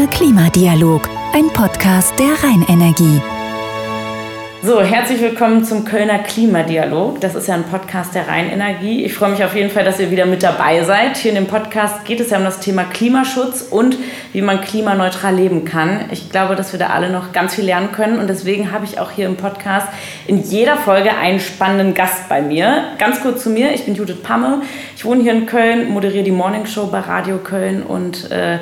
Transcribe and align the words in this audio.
Kölner 0.00 0.12
Klimadialog, 0.12 1.02
ein 1.34 1.48
Podcast 1.52 2.14
der 2.18 2.32
Rheinenergie. 2.42 3.20
So, 4.62 4.80
herzlich 4.80 5.20
willkommen 5.20 5.62
zum 5.62 5.84
Kölner 5.84 6.20
Klimadialog. 6.20 7.20
Das 7.20 7.34
ist 7.34 7.48
ja 7.48 7.54
ein 7.54 7.64
Podcast 7.64 8.14
der 8.14 8.26
Rheinenergie. 8.26 9.04
Ich 9.04 9.12
freue 9.12 9.32
mich 9.32 9.44
auf 9.44 9.54
jeden 9.54 9.68
Fall, 9.68 9.84
dass 9.84 10.00
ihr 10.00 10.10
wieder 10.10 10.24
mit 10.24 10.42
dabei 10.42 10.84
seid. 10.84 11.18
Hier 11.18 11.32
in 11.32 11.34
dem 11.34 11.46
Podcast 11.46 12.06
geht 12.06 12.20
es 12.20 12.30
ja 12.30 12.38
um 12.38 12.44
das 12.44 12.60
Thema 12.60 12.84
Klimaschutz 12.84 13.60
und 13.60 13.98
wie 14.32 14.40
man 14.40 14.62
klimaneutral 14.62 15.34
leben 15.34 15.66
kann. 15.66 16.06
Ich 16.10 16.30
glaube, 16.30 16.56
dass 16.56 16.72
wir 16.72 16.78
da 16.78 16.88
alle 16.88 17.10
noch 17.10 17.32
ganz 17.32 17.54
viel 17.54 17.64
lernen 17.64 17.92
können 17.92 18.18
und 18.18 18.28
deswegen 18.28 18.72
habe 18.72 18.86
ich 18.86 18.98
auch 18.98 19.10
hier 19.10 19.26
im 19.26 19.36
Podcast 19.36 19.88
in 20.26 20.42
jeder 20.42 20.76
Folge 20.76 21.14
einen 21.14 21.40
spannenden 21.40 21.92
Gast 21.92 22.26
bei 22.30 22.40
mir. 22.40 22.84
Ganz 22.98 23.20
kurz 23.20 23.42
zu 23.42 23.50
mir, 23.50 23.74
ich 23.74 23.84
bin 23.84 23.94
Judith 23.94 24.22
Pamme. 24.22 24.62
Ich 24.96 25.04
wohne 25.04 25.22
hier 25.22 25.32
in 25.32 25.44
Köln, 25.44 25.90
moderiere 25.90 26.24
die 26.24 26.30
Morning 26.30 26.64
Show 26.64 26.86
bei 26.86 27.00
Radio 27.00 27.36
Köln 27.38 27.82
und 27.82 28.30
äh, 28.30 28.58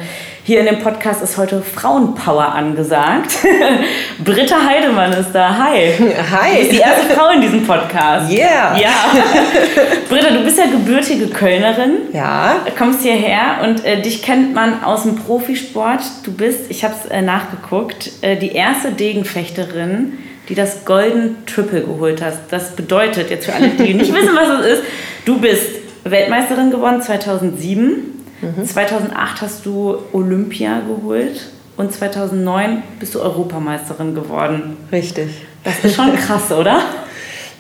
hier 0.49 0.61
in 0.61 0.65
dem 0.65 0.79
Podcast 0.79 1.23
ist 1.23 1.37
heute 1.37 1.61
Frauenpower 1.61 2.55
angesagt. 2.55 3.37
Britta 4.25 4.57
Heidemann 4.65 5.13
ist 5.13 5.33
da. 5.35 5.59
Hi. 5.59 5.93
Hi. 5.93 6.53
Du 6.53 6.59
bist 6.61 6.73
die 6.73 6.79
erste 6.79 7.15
Frau 7.15 7.29
in 7.29 7.43
diesem 7.43 7.67
Podcast. 7.67 8.33
Yeah. 8.33 8.75
Ja. 8.79 9.13
Britta, 10.09 10.31
du 10.31 10.43
bist 10.45 10.57
ja 10.57 10.65
gebürtige 10.65 11.27
Kölnerin. 11.27 11.99
Ja. 12.15 12.65
Kommst 12.79 13.03
hierher 13.03 13.59
und 13.63 13.85
äh, 13.85 14.01
dich 14.01 14.23
kennt 14.23 14.55
man 14.55 14.83
aus 14.83 15.03
dem 15.03 15.17
Profisport. 15.17 16.01
Du 16.25 16.33
bist, 16.33 16.71
ich 16.71 16.83
habe 16.83 16.95
es 16.99 17.11
äh, 17.11 17.21
nachgeguckt, 17.21 18.13
äh, 18.23 18.37
die 18.37 18.53
erste 18.53 18.93
Degenfechterin, 18.93 20.15
die 20.49 20.55
das 20.55 20.87
Golden 20.87 21.45
Triple 21.45 21.83
geholt 21.83 22.23
hat. 22.23 22.39
Das 22.49 22.75
bedeutet, 22.75 23.29
jetzt 23.29 23.45
für 23.45 23.53
alle, 23.53 23.69
die 23.69 23.93
nicht 23.93 24.15
wissen, 24.15 24.35
was 24.35 24.61
es 24.61 24.79
ist, 24.79 24.83
du 25.27 25.39
bist 25.39 25.73
Weltmeisterin 26.05 26.71
geworden 26.71 27.03
2007 27.03 28.18
Mhm. 28.41 28.67
2008 28.67 29.43
hast 29.43 29.67
du 29.67 29.97
Olympia 30.13 30.81
geholt 30.81 31.49
und 31.77 31.93
2009 31.93 32.83
bist 32.99 33.15
du 33.15 33.21
Europameisterin 33.21 34.15
geworden. 34.15 34.77
Richtig. 34.93 35.29
Das 35.65 35.85
ist 35.85 35.97
schon 35.97 36.15
krass, 36.17 36.51
oder? 36.53 36.81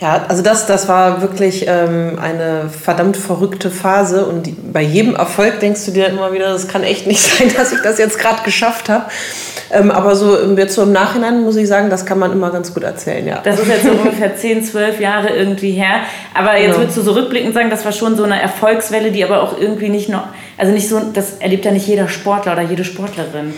Ja, 0.00 0.26
also 0.28 0.44
das, 0.44 0.66
das 0.66 0.86
war 0.86 1.22
wirklich 1.22 1.64
ähm, 1.66 2.20
eine 2.22 2.70
verdammt 2.70 3.16
verrückte 3.16 3.68
Phase 3.68 4.26
und 4.26 4.46
die, 4.46 4.52
bei 4.52 4.80
jedem 4.80 5.16
Erfolg 5.16 5.58
denkst 5.58 5.86
du 5.86 5.90
dir 5.90 6.06
immer 6.06 6.32
wieder, 6.32 6.52
das 6.52 6.68
kann 6.68 6.84
echt 6.84 7.08
nicht 7.08 7.18
sein, 7.38 7.50
dass 7.56 7.72
ich 7.72 7.80
das 7.80 7.98
jetzt 7.98 8.16
gerade 8.16 8.44
geschafft 8.44 8.88
habe. 8.88 9.06
Ähm, 9.70 9.90
aber 9.90 10.14
so 10.14 10.38
jetzt 10.56 10.76
so 10.76 10.82
im 10.82 10.92
Nachhinein 10.92 11.42
muss 11.42 11.56
ich 11.56 11.66
sagen, 11.66 11.90
das 11.90 12.06
kann 12.06 12.18
man 12.18 12.30
immer 12.30 12.50
ganz 12.50 12.72
gut 12.72 12.84
erzählen, 12.84 13.26
ja. 13.26 13.40
Das 13.42 13.58
ist 13.58 13.66
jetzt 13.66 13.82
so 13.82 13.90
ungefähr 14.02 14.36
10, 14.36 14.64
12 14.64 15.00
Jahre 15.00 15.30
irgendwie 15.30 15.72
her. 15.72 16.02
Aber 16.32 16.56
jetzt 16.56 16.66
genau. 16.66 16.78
würdest 16.78 16.96
du 16.96 17.02
so 17.02 17.12
rückblickend 17.12 17.54
sagen, 17.54 17.68
das 17.68 17.84
war 17.84 17.92
schon 17.92 18.16
so 18.16 18.22
eine 18.22 18.40
Erfolgswelle, 18.40 19.10
die 19.10 19.24
aber 19.24 19.42
auch 19.42 19.58
irgendwie 19.58 19.88
nicht 19.88 20.08
noch, 20.08 20.28
also 20.58 20.72
nicht 20.72 20.88
so, 20.88 21.00
das 21.12 21.38
erlebt 21.38 21.64
ja 21.64 21.70
nicht 21.70 21.86
jeder 21.86 22.08
Sportler 22.08 22.52
oder 22.52 22.62
jede 22.62 22.84
Sportlerin. 22.84 23.54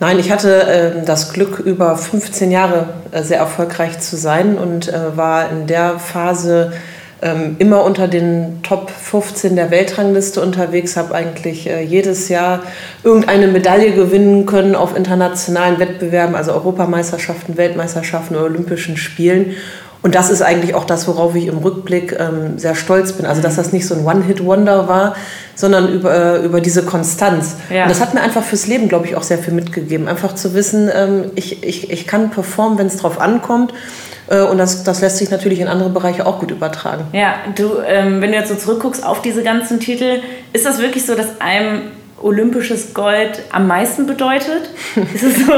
Nein, 0.00 0.18
ich 0.18 0.30
hatte 0.30 0.62
äh, 0.62 1.04
das 1.04 1.32
Glück, 1.34 1.58
über 1.58 1.96
15 1.96 2.50
Jahre 2.50 2.88
äh, 3.12 3.22
sehr 3.22 3.38
erfolgreich 3.38 4.00
zu 4.00 4.16
sein 4.16 4.56
und 4.56 4.88
äh, 4.88 5.16
war 5.16 5.50
in 5.50 5.66
der 5.66 5.98
Phase 5.98 6.72
ähm, 7.20 7.56
immer 7.58 7.84
unter 7.84 8.08
den 8.08 8.62
Top 8.62 8.90
15 8.90 9.56
der 9.56 9.70
Weltrangliste 9.70 10.40
unterwegs, 10.40 10.96
habe 10.96 11.14
eigentlich 11.14 11.68
äh, 11.68 11.82
jedes 11.82 12.30
Jahr 12.30 12.62
irgendeine 13.04 13.48
Medaille 13.48 13.92
gewinnen 13.92 14.46
können 14.46 14.74
auf 14.74 14.96
internationalen 14.96 15.78
Wettbewerben, 15.78 16.34
also 16.34 16.52
Europameisterschaften, 16.52 17.58
Weltmeisterschaften, 17.58 18.36
Olympischen 18.36 18.96
Spielen 18.96 19.54
und 20.02 20.14
das 20.14 20.30
ist 20.30 20.40
eigentlich 20.40 20.74
auch 20.74 20.84
das, 20.84 21.06
worauf 21.08 21.34
ich 21.34 21.46
im 21.46 21.58
Rückblick 21.58 22.16
ähm, 22.18 22.58
sehr 22.58 22.74
stolz 22.74 23.12
bin. 23.12 23.26
Also, 23.26 23.42
dass 23.42 23.56
das 23.56 23.72
nicht 23.72 23.86
so 23.86 23.94
ein 23.94 24.04
One-Hit-Wonder 24.04 24.88
war, 24.88 25.14
sondern 25.54 25.92
über, 25.92 26.14
äh, 26.14 26.44
über 26.44 26.60
diese 26.60 26.84
Konstanz. 26.84 27.56
Ja. 27.68 27.82
Und 27.82 27.90
das 27.90 28.00
hat 28.00 28.14
mir 28.14 28.22
einfach 28.22 28.42
fürs 28.42 28.66
Leben, 28.66 28.88
glaube 28.88 29.06
ich, 29.06 29.16
auch 29.16 29.22
sehr 29.22 29.38
viel 29.38 29.52
mitgegeben. 29.52 30.08
Einfach 30.08 30.34
zu 30.34 30.54
wissen, 30.54 30.90
ähm, 30.94 31.30
ich, 31.34 31.62
ich, 31.62 31.90
ich 31.90 32.06
kann 32.06 32.30
performen, 32.30 32.78
wenn 32.78 32.86
es 32.86 32.96
drauf 32.96 33.20
ankommt. 33.20 33.74
Äh, 34.28 34.40
und 34.40 34.56
das, 34.56 34.84
das 34.84 35.02
lässt 35.02 35.18
sich 35.18 35.30
natürlich 35.30 35.60
in 35.60 35.68
andere 35.68 35.90
Bereiche 35.90 36.26
auch 36.26 36.38
gut 36.38 36.50
übertragen. 36.50 37.04
Ja, 37.12 37.34
du, 37.54 37.72
ähm, 37.86 38.22
wenn 38.22 38.30
du 38.30 38.38
jetzt 38.38 38.48
so 38.48 38.54
zurückguckst 38.54 39.04
auf 39.04 39.20
diese 39.20 39.42
ganzen 39.42 39.80
Titel, 39.80 40.20
ist 40.54 40.64
das 40.64 40.78
wirklich 40.78 41.04
so, 41.04 41.14
dass 41.14 41.40
einem 41.40 41.82
olympisches 42.22 42.94
Gold 42.94 43.42
am 43.52 43.66
meisten 43.66 44.06
bedeutet? 44.06 44.70
ist 45.14 45.24
es 45.24 45.46
so, 45.46 45.52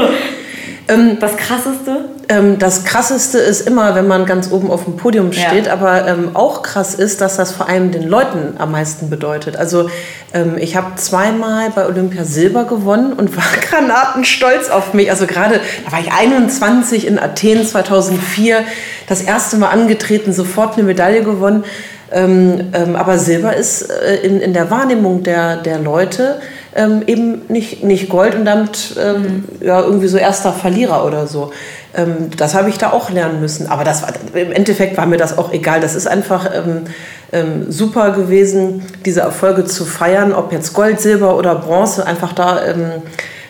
ähm, 0.87 1.17
das 1.19 1.37
Krasseste? 1.37 2.05
Ähm, 2.29 2.59
das 2.59 2.83
Krasseste 2.85 3.37
ist 3.37 3.67
immer, 3.67 3.95
wenn 3.95 4.07
man 4.07 4.25
ganz 4.25 4.51
oben 4.51 4.71
auf 4.71 4.85
dem 4.85 4.97
Podium 4.97 5.33
steht, 5.33 5.67
ja. 5.67 5.73
aber 5.73 6.07
ähm, 6.07 6.35
auch 6.35 6.61
krass 6.63 6.95
ist, 6.95 7.21
dass 7.21 7.37
das 7.37 7.51
vor 7.51 7.67
allem 7.67 7.91
den 7.91 8.03
Leuten 8.03 8.55
am 8.57 8.71
meisten 8.71 9.09
bedeutet. 9.09 9.57
Also 9.57 9.89
ähm, 10.33 10.57
ich 10.57 10.75
habe 10.75 10.95
zweimal 10.95 11.69
bei 11.71 11.85
Olympia 11.85 12.23
Silber 12.23 12.65
gewonnen 12.65 13.13
und 13.13 13.35
war 13.35 13.43
granatenstolz 13.69 14.69
auf 14.69 14.93
mich. 14.93 15.09
Also 15.09 15.27
gerade, 15.27 15.59
da 15.85 15.91
war 15.91 15.99
ich 15.99 16.11
21 16.11 17.07
in 17.07 17.19
Athen 17.19 17.65
2004, 17.65 18.63
das 19.07 19.21
erste 19.21 19.57
Mal 19.57 19.69
angetreten, 19.69 20.33
sofort 20.33 20.75
eine 20.75 20.83
Medaille 20.83 21.23
gewonnen. 21.23 21.65
Ähm, 22.11 22.69
ähm, 22.73 22.95
aber 22.95 23.17
Silber 23.17 23.55
ist 23.55 23.89
äh, 23.89 24.17
in, 24.17 24.39
in 24.39 24.53
der 24.53 24.69
Wahrnehmung 24.69 25.23
der, 25.23 25.57
der 25.57 25.79
Leute 25.79 26.39
ähm, 26.75 27.03
eben 27.05 27.41
nicht, 27.47 27.83
nicht 27.83 28.09
Gold 28.09 28.35
und 28.35 28.45
damit 28.45 28.95
ähm, 28.99 29.21
mhm. 29.21 29.43
ja, 29.61 29.81
irgendwie 29.81 30.07
so 30.07 30.17
erster 30.17 30.53
Verlierer 30.53 31.05
oder 31.05 31.27
so. 31.27 31.51
Ähm, 31.95 32.31
das 32.37 32.55
habe 32.55 32.69
ich 32.69 32.77
da 32.77 32.91
auch 32.91 33.09
lernen 33.09 33.39
müssen. 33.39 33.67
Aber 33.67 33.83
das 33.83 34.01
war, 34.01 34.13
im 34.33 34.51
Endeffekt 34.51 34.97
war 34.97 35.05
mir 35.05 35.17
das 35.17 35.37
auch 35.37 35.53
egal. 35.53 35.79
Das 35.81 35.95
ist 35.95 36.07
einfach 36.07 36.49
ähm, 36.53 36.83
ähm, 37.31 37.71
super 37.71 38.11
gewesen, 38.11 38.83
diese 39.05 39.21
Erfolge 39.21 39.65
zu 39.65 39.85
feiern, 39.85 40.33
ob 40.33 40.51
jetzt 40.51 40.73
Gold, 40.73 41.01
Silber 41.01 41.37
oder 41.37 41.55
Bronze, 41.55 42.05
einfach 42.05 42.33
da 42.33 42.61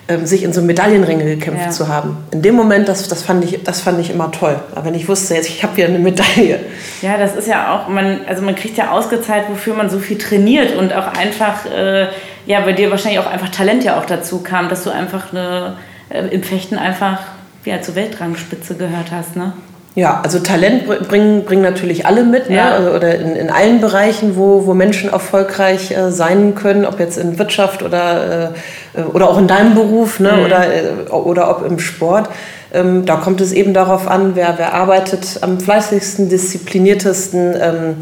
ähm, 0.07 0.25
sich 0.25 0.43
in 0.43 0.51
so 0.51 0.61
Medaillenringe 0.61 1.23
gekämpft 1.23 1.65
ja. 1.65 1.69
zu 1.71 1.87
haben. 1.87 2.17
In 2.31 2.41
dem 2.41 2.55
Moment, 2.55 2.89
das, 2.89 3.07
das, 3.07 3.23
fand 3.23 3.43
ich, 3.43 3.63
das 3.63 3.81
fand 3.81 3.99
ich 3.99 4.09
immer 4.09 4.31
toll. 4.31 4.59
Aber 4.73 4.85
wenn 4.85 4.95
ich 4.95 5.07
wusste, 5.07 5.35
jetzt, 5.35 5.49
ich 5.49 5.63
habe 5.63 5.75
hier 5.75 5.87
eine 5.87 5.99
Medaille. 5.99 6.59
Ja, 7.01 7.17
das 7.17 7.35
ist 7.35 7.47
ja 7.47 7.73
auch, 7.73 7.87
man, 7.87 8.21
also 8.27 8.41
man 8.41 8.55
kriegt 8.55 8.77
ja 8.77 8.91
ausgezahlt, 8.91 9.45
wofür 9.49 9.75
man 9.75 9.89
so 9.89 9.99
viel 9.99 10.17
trainiert 10.17 10.75
und 10.75 10.93
auch 10.93 11.07
einfach 11.07 11.65
äh, 11.65 12.07
ja, 12.45 12.59
bei 12.61 12.73
dir 12.73 12.91
wahrscheinlich 12.91 13.19
auch 13.19 13.31
einfach 13.31 13.49
Talent 13.49 13.83
ja 13.83 13.97
auch 13.97 14.05
dazu 14.05 14.39
kam, 14.39 14.67
dass 14.69 14.83
du 14.83 14.89
einfach 14.89 15.31
eine, 15.31 15.77
äh, 16.09 16.27
im 16.27 16.43
Fechten 16.43 16.77
einfach 16.77 17.19
ja, 17.65 17.81
zur 17.81 17.95
Weltrangspitze 17.95 18.75
gehört 18.75 19.11
hast, 19.11 19.35
ne? 19.35 19.53
Ja, 19.95 20.21
also 20.23 20.39
Talent 20.39 20.87
bringen, 21.07 21.45
bringen 21.45 21.61
natürlich 21.61 22.07
alle 22.07 22.23
mit, 22.23 22.49
ne? 22.49 22.55
ja. 22.55 22.79
ne? 22.79 22.93
oder 22.93 23.13
in, 23.15 23.35
in 23.35 23.49
allen 23.51 23.79
Bereichen, 23.79 24.35
wo, 24.35 24.65
wo 24.65 24.73
Menschen 24.73 25.11
erfolgreich 25.11 25.91
äh, 25.91 26.11
sein 26.11 26.55
können, 26.55 26.85
ob 26.85 26.99
jetzt 26.99 27.17
in 27.17 27.37
Wirtschaft 27.37 27.83
oder, 27.83 28.53
äh, 28.95 29.01
oder 29.01 29.29
auch 29.29 29.37
in 29.37 29.47
deinem 29.47 29.75
Beruf 29.75 30.19
ne? 30.19 30.31
Mhm. 30.31 30.45
oder, 30.45 30.73
äh, 30.73 31.09
oder 31.11 31.49
ob 31.51 31.65
im 31.65 31.77
Sport. 31.77 32.29
Ähm, 32.73 33.05
da 33.05 33.17
kommt 33.17 33.39
es 33.39 33.51
eben 33.51 33.75
darauf 33.75 34.07
an, 34.07 34.31
wer, 34.33 34.55
wer 34.57 34.73
arbeitet 34.73 35.39
am 35.41 35.59
fleißigsten, 35.59 36.27
diszipliniertesten. 36.27 37.55
Ähm, 37.61 37.95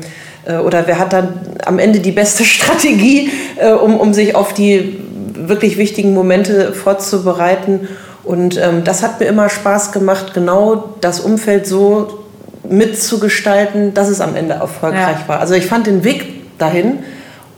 äh, 0.45 0.57
oder 0.57 0.87
wer 0.87 0.97
hat 0.97 1.11
dann 1.11 1.33
am 1.65 1.77
Ende 1.77 1.99
die 1.99 2.13
beste 2.13 2.43
Strategie, 2.45 3.31
äh, 3.57 3.71
um, 3.71 3.99
um 3.99 4.13
sich 4.13 4.35
auf 4.35 4.53
die 4.53 4.99
wirklich 5.33 5.77
wichtigen 5.77 6.13
Momente 6.13 6.71
vorzubereiten. 6.71 7.87
Und 8.23 8.57
ähm, 8.57 8.83
das 8.83 9.03
hat 9.03 9.19
mir 9.19 9.25
immer 9.25 9.49
Spaß 9.49 9.91
gemacht, 9.91 10.33
genau 10.33 10.95
das 11.01 11.19
Umfeld 11.19 11.65
so 11.65 12.19
mitzugestalten, 12.69 13.93
dass 13.93 14.09
es 14.09 14.21
am 14.21 14.35
Ende 14.35 14.53
erfolgreich 14.53 15.17
ja. 15.21 15.27
war. 15.27 15.39
Also 15.39 15.55
ich 15.55 15.65
fand 15.65 15.87
den 15.87 16.03
Weg 16.03 16.57
dahin 16.59 16.99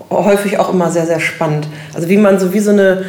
häufig 0.09 0.59
auch 0.59 0.71
immer 0.71 0.91
sehr, 0.91 1.05
sehr 1.05 1.19
spannend. 1.19 1.67
Also 1.93 2.09
wie 2.09 2.17
man 2.17 2.39
so 2.39 2.53
wie 2.53 2.59
so 2.59 2.71
eine 2.71 3.03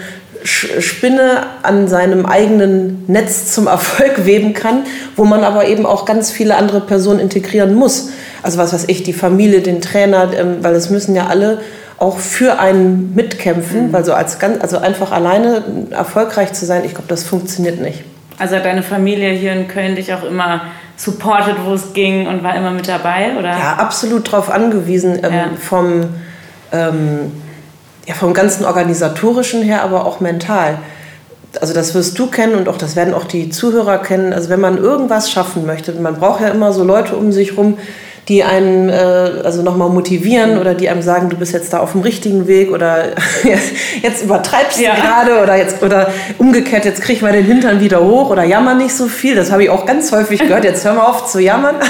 Spinne 0.44 1.44
an 1.62 1.88
seinem 1.88 2.26
eigenen 2.26 3.04
Netz 3.06 3.52
zum 3.52 3.66
Erfolg 3.66 4.24
weben 4.26 4.52
kann, 4.52 4.84
wo 5.16 5.24
man 5.24 5.42
aber 5.42 5.66
eben 5.66 5.86
auch 5.86 6.04
ganz 6.04 6.30
viele 6.30 6.56
andere 6.56 6.80
Personen 6.80 7.20
integrieren 7.20 7.74
muss. 7.74 8.10
Also 8.42 8.58
was 8.58 8.72
weiß 8.72 8.84
ich, 8.88 9.02
die 9.02 9.14
Familie, 9.14 9.62
den 9.62 9.80
Trainer, 9.80 10.30
ähm, 10.36 10.56
weil 10.60 10.74
es 10.74 10.90
müssen 10.90 11.14
ja 11.14 11.28
alle 11.28 11.60
auch 11.98 12.18
für 12.18 12.58
einen 12.58 13.14
mitkämpfen, 13.14 13.88
mhm. 13.88 13.92
weil 13.92 14.04
so 14.04 14.12
als 14.12 14.38
ganz, 14.38 14.60
also 14.60 14.78
einfach 14.78 15.12
alleine 15.12 15.62
erfolgreich 15.90 16.52
zu 16.52 16.66
sein, 16.66 16.84
ich 16.84 16.92
glaube, 16.92 17.08
das 17.08 17.24
funktioniert 17.24 17.80
nicht. 17.80 18.04
Also 18.38 18.56
hat 18.56 18.64
deine 18.64 18.82
Familie 18.82 19.30
hier 19.30 19.52
in 19.52 19.68
Köln 19.68 19.94
dich 19.94 20.12
auch 20.12 20.24
immer 20.24 20.62
supportet, 20.96 21.56
wo 21.64 21.74
es 21.74 21.92
ging 21.92 22.26
und 22.26 22.42
war 22.42 22.56
immer 22.56 22.72
mit 22.72 22.88
dabei, 22.88 23.36
oder? 23.38 23.50
Ja, 23.50 23.74
absolut 23.78 24.26
darauf 24.32 24.50
angewiesen, 24.50 25.20
ähm, 25.22 25.32
ja. 25.32 25.46
vom 25.58 26.08
ähm, 26.72 27.32
ja, 28.06 28.14
vom 28.14 28.34
ganzen 28.34 28.64
organisatorischen 28.64 29.62
her, 29.62 29.82
aber 29.82 30.04
auch 30.06 30.20
mental. 30.20 30.78
Also 31.60 31.72
das 31.72 31.94
wirst 31.94 32.18
du 32.18 32.26
kennen 32.26 32.54
und 32.54 32.68
auch 32.68 32.76
das 32.76 32.96
werden 32.96 33.14
auch 33.14 33.24
die 33.24 33.48
Zuhörer 33.48 33.98
kennen. 33.98 34.32
Also 34.32 34.48
wenn 34.48 34.60
man 34.60 34.76
irgendwas 34.76 35.30
schaffen 35.30 35.66
möchte, 35.66 35.92
man 35.92 36.16
braucht 36.16 36.40
ja 36.40 36.48
immer 36.48 36.72
so 36.72 36.84
Leute 36.84 37.16
um 37.16 37.32
sich 37.32 37.56
rum, 37.56 37.78
die 38.28 38.42
einen 38.42 38.88
äh, 38.88 39.42
also 39.44 39.62
nochmal 39.62 39.90
motivieren 39.90 40.58
oder 40.58 40.74
die 40.74 40.88
einem 40.88 41.02
sagen, 41.02 41.28
du 41.28 41.36
bist 41.36 41.52
jetzt 41.52 41.72
da 41.72 41.80
auf 41.80 41.92
dem 41.92 42.00
richtigen 42.00 42.46
Weg 42.46 42.70
oder 42.70 43.08
jetzt 44.02 44.22
übertreibst 44.22 44.80
ja. 44.80 44.94
du 44.94 45.00
gerade 45.00 45.42
oder 45.42 45.56
jetzt 45.56 45.82
oder 45.82 46.10
umgekehrt, 46.38 46.84
jetzt 46.84 47.02
krieg 47.02 47.16
ich 47.16 47.22
mal 47.22 47.32
den 47.32 47.44
Hintern 47.44 47.80
wieder 47.80 48.02
hoch 48.02 48.30
oder 48.30 48.44
jammer 48.44 48.74
nicht 48.74 48.94
so 48.94 49.06
viel. 49.06 49.34
Das 49.34 49.52
habe 49.52 49.64
ich 49.64 49.70
auch 49.70 49.84
ganz 49.84 50.10
häufig 50.12 50.40
gehört. 50.40 50.64
Jetzt 50.64 50.84
hör 50.84 50.94
mal 50.94 51.04
auf 51.04 51.26
zu 51.26 51.40
jammern. 51.40 51.76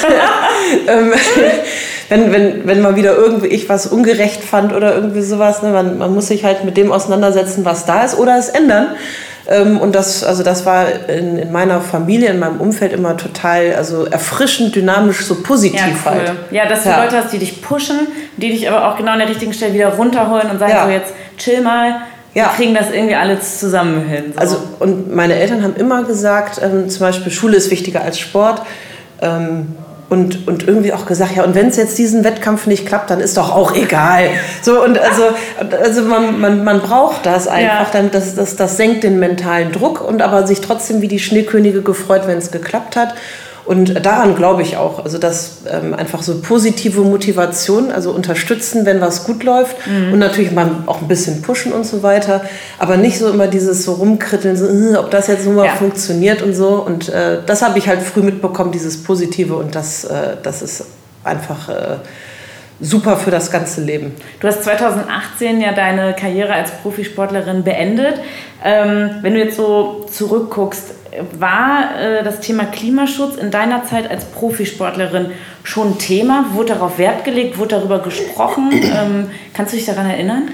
Ähm, 0.89 1.13
wenn, 2.09 2.33
wenn, 2.33 2.67
wenn 2.67 2.81
mal 2.81 2.97
wieder 2.97 3.17
irgendwie 3.17 3.49
ich 3.49 3.69
was 3.69 3.87
ungerecht 3.87 4.43
fand 4.43 4.73
oder 4.73 4.95
irgendwie 4.95 5.21
sowas, 5.21 5.63
ne, 5.63 5.71
man, 5.71 5.99
man 5.99 6.15
muss 6.15 6.29
sich 6.29 6.45
halt 6.45 6.65
mit 6.65 6.77
dem 6.77 6.91
auseinandersetzen, 6.91 7.65
was 7.65 7.85
da 7.85 8.03
ist 8.03 8.19
oder 8.19 8.39
es 8.39 8.49
ändern. 8.49 8.89
Ähm, 9.46 9.79
und 9.79 9.94
das, 9.94 10.25
also 10.25 10.43
das 10.43 10.64
war 10.64 10.87
in, 11.08 11.38
in, 11.38 11.52
meiner 11.52 11.81
Familie, 11.81 12.31
in 12.31 12.38
meinem 12.38 12.61
Umfeld 12.61 12.93
immer 12.93 13.17
total 13.17 13.75
also 13.75 14.06
erfrischend, 14.06 14.75
dynamisch, 14.75 15.26
so 15.26 15.43
positiv 15.43 15.81
ja, 15.81 15.87
cool. 16.06 16.12
halt. 16.12 16.32
Ja, 16.50 16.67
dass 16.67 16.85
du 16.85 16.88
ja. 16.88 17.02
Leute 17.02 17.17
hast, 17.19 17.32
die 17.32 17.38
dich 17.38 17.61
pushen, 17.61 18.08
die 18.37 18.50
dich 18.50 18.69
aber 18.70 18.88
auch 18.88 18.96
genau 18.96 19.12
an 19.12 19.19
der 19.19 19.29
richtigen 19.29 19.52
Stelle 19.52 19.75
wieder 19.75 19.88
runterholen 19.88 20.50
und 20.50 20.58
sagen 20.58 20.73
ja. 20.73 20.85
so 20.85 20.91
jetzt 20.91 21.12
chill 21.37 21.61
mal, 21.61 21.96
ja. 22.35 22.46
Wir 22.46 22.56
kriegen 22.56 22.75
das 22.75 22.91
irgendwie 22.91 23.14
alles 23.14 23.61
zusammen 23.61 24.06
hin. 24.06 24.32
So. 24.35 24.41
Also, 24.41 24.62
und 24.81 25.14
meine 25.14 25.37
Eltern 25.37 25.62
haben 25.62 25.76
immer 25.76 26.02
gesagt, 26.02 26.61
ähm, 26.61 26.88
zum 26.88 27.00
Beispiel 27.00 27.31
Schule 27.31 27.56
ist 27.56 27.70
wichtiger 27.70 28.02
als 28.02 28.19
Sport. 28.19 28.62
Ähm, 29.23 29.76
und, 30.09 30.47
und 30.47 30.69
irgendwie 30.69 30.93
auch 30.93 31.06
gesagt, 31.06 31.37
ja, 31.37 31.45
und 31.45 31.55
wenn 31.55 31.69
es 31.69 31.77
jetzt 31.77 31.97
diesen 31.99 32.25
Wettkampf 32.25 32.67
nicht 32.67 32.87
klappt, 32.87 33.11
dann 33.11 33.21
ist 33.21 33.37
doch 33.37 33.55
auch 33.55 33.75
egal. 33.75 34.29
So, 34.62 34.83
und 34.83 34.99
also, 34.99 35.23
also 35.81 36.03
man, 36.03 36.41
man, 36.41 36.65
man 36.65 36.81
braucht 36.81 37.27
das 37.27 37.49
einfach, 37.49 37.87
ja. 37.87 37.91
dann, 37.93 38.11
das, 38.11 38.35
das, 38.35 38.56
das 38.56 38.77
senkt 38.77 39.05
den 39.05 39.19
mentalen 39.19 39.73
Druck 39.73 40.01
und 40.01 40.23
aber 40.23 40.47
sich 40.47 40.61
trotzdem 40.61 41.01
wie 41.01 41.09
die 41.09 41.19
Schneekönige 41.19 41.83
gefreut, 41.83 42.23
wenn 42.27 42.39
es 42.39 42.51
geklappt 42.51 42.97
hat. 42.97 43.15
Und 43.66 44.05
daran 44.05 44.37
glaube 44.37 44.62
ich 44.62 44.76
auch, 44.76 45.02
also 45.05 45.16
dass 45.16 45.62
ähm, 45.70 45.94
einfach 45.94 46.22
so 46.22 46.40
positive 46.40 47.00
Motivation, 47.00 47.90
also 47.90 48.11
unterstützen, 48.11 48.84
wenn 48.84 49.00
was 49.00 49.25
gut 49.25 49.43
läuft 49.43 49.87
mhm. 49.87 50.12
und 50.12 50.19
natürlich 50.19 50.52
mal 50.52 50.70
auch 50.87 51.00
ein 51.00 51.08
bisschen 51.08 51.40
pushen 51.40 51.72
und 51.72 51.87
so 51.87 52.02
weiter, 52.02 52.43
aber 52.78 52.99
nicht 52.99 53.19
so 53.19 53.31
immer 53.31 53.46
dieses 53.46 53.84
so 53.84 53.94
rumkritteln, 53.94 54.56
so, 54.56 54.66
äh, 54.66 54.96
ob 54.96 55.11
das 55.11 55.28
jetzt 55.28 55.46
nur 55.46 55.55
mal 55.55 55.66
ja. 55.66 55.75
funktioniert 55.76 56.43
und 56.43 56.55
so. 56.55 56.75
Und 56.75 57.08
äh, 57.08 57.38
das 57.46 57.62
habe 57.62 57.78
ich 57.78 57.88
halt 57.88 58.02
früh 58.02 58.20
mitbekommen, 58.20 58.70
dieses 58.70 59.02
Positive 59.02 59.55
und 59.55 59.75
das, 59.75 60.05
äh, 60.05 60.37
das 60.43 60.61
ist 60.61 60.84
einfach 61.22 61.70
äh, 61.70 61.96
super 62.85 63.17
für 63.17 63.31
das 63.31 63.51
ganze 63.51 63.81
Leben. 63.81 64.13
Du 64.41 64.49
hast 64.49 64.63
2018 64.65 65.61
ja 65.61 65.73
deine 65.73 66.15
Karriere 66.15 66.53
als 66.53 66.71
Profisportlerin 66.71 67.65
beendet. 67.65 68.21
Ähm, 68.63 69.11
wenn 69.23 69.35
du 69.35 69.41
jetzt 69.41 69.57
so 69.57 70.07
zurückguckst, 70.11 70.95
war 71.39 72.01
äh, 72.01 72.25
das 72.25 72.41
Thema 72.41 72.65
Klimaschutz 72.65 73.37
in 73.37 73.51
deiner 73.51 73.85
Zeit 73.85 74.11
als 74.11 74.25
Profisportlerin 74.25 75.31
schon 75.63 75.99
Thema? 75.99 76.47
Wurde 76.53 76.75
darauf 76.75 76.99
Wert 76.99 77.25
gelegt? 77.25 77.59
Wurde 77.59 77.77
darüber 77.77 78.01
gesprochen? 78.01 78.71
Ähm, 78.73 79.31
kannst 79.55 79.73
du 79.73 79.77
dich 79.77 79.87
daran 79.87 80.09
erinnern? 80.09 80.51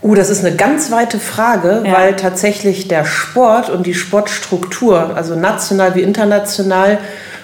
Uh, 0.00 0.14
das 0.14 0.30
ist 0.30 0.44
eine 0.44 0.54
ganz 0.54 0.90
weite 0.90 1.18
Frage, 1.18 1.82
ja. 1.84 1.92
weil 1.92 2.14
tatsächlich 2.14 2.86
der 2.86 3.04
Sport 3.04 3.68
und 3.68 3.84
die 3.84 3.94
Sportstruktur, 3.94 5.16
also 5.16 5.34
national 5.34 5.94
wie 5.96 6.02
international, 6.02 6.98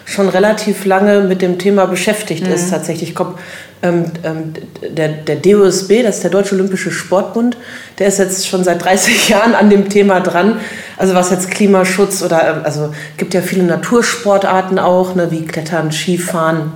schon 0.04 0.28
relativ 0.28 0.84
lange 0.84 1.20
mit 1.20 1.42
dem 1.42 1.58
Thema 1.58 1.86
beschäftigt 1.86 2.46
mhm. 2.46 2.52
ist. 2.52 2.70
Tatsächlich, 2.70 3.10
ich 3.10 3.14
glaube, 3.14 3.34
ähm, 3.84 4.06
ähm, 4.24 4.54
der, 4.80 5.08
der 5.08 5.36
DOSB, 5.36 6.02
das 6.02 6.16
ist 6.16 6.24
der 6.24 6.30
Deutsche 6.30 6.54
Olympische 6.54 6.90
Sportbund, 6.90 7.58
der 7.98 8.08
ist 8.08 8.18
jetzt 8.18 8.48
schon 8.48 8.64
seit 8.64 8.82
30 8.82 9.28
Jahren 9.28 9.54
an 9.54 9.68
dem 9.68 9.90
Thema 9.90 10.20
dran. 10.20 10.58
Also 10.96 11.14
was 11.14 11.30
jetzt 11.30 11.50
Klimaschutz 11.50 12.22
oder, 12.22 12.48
ähm, 12.48 12.60
also 12.64 12.94
gibt 13.18 13.34
ja 13.34 13.42
viele 13.42 13.64
Natursportarten 13.64 14.78
auch, 14.78 15.14
ne, 15.14 15.30
wie 15.30 15.44
Klettern, 15.44 15.92
Skifahren, 15.92 16.72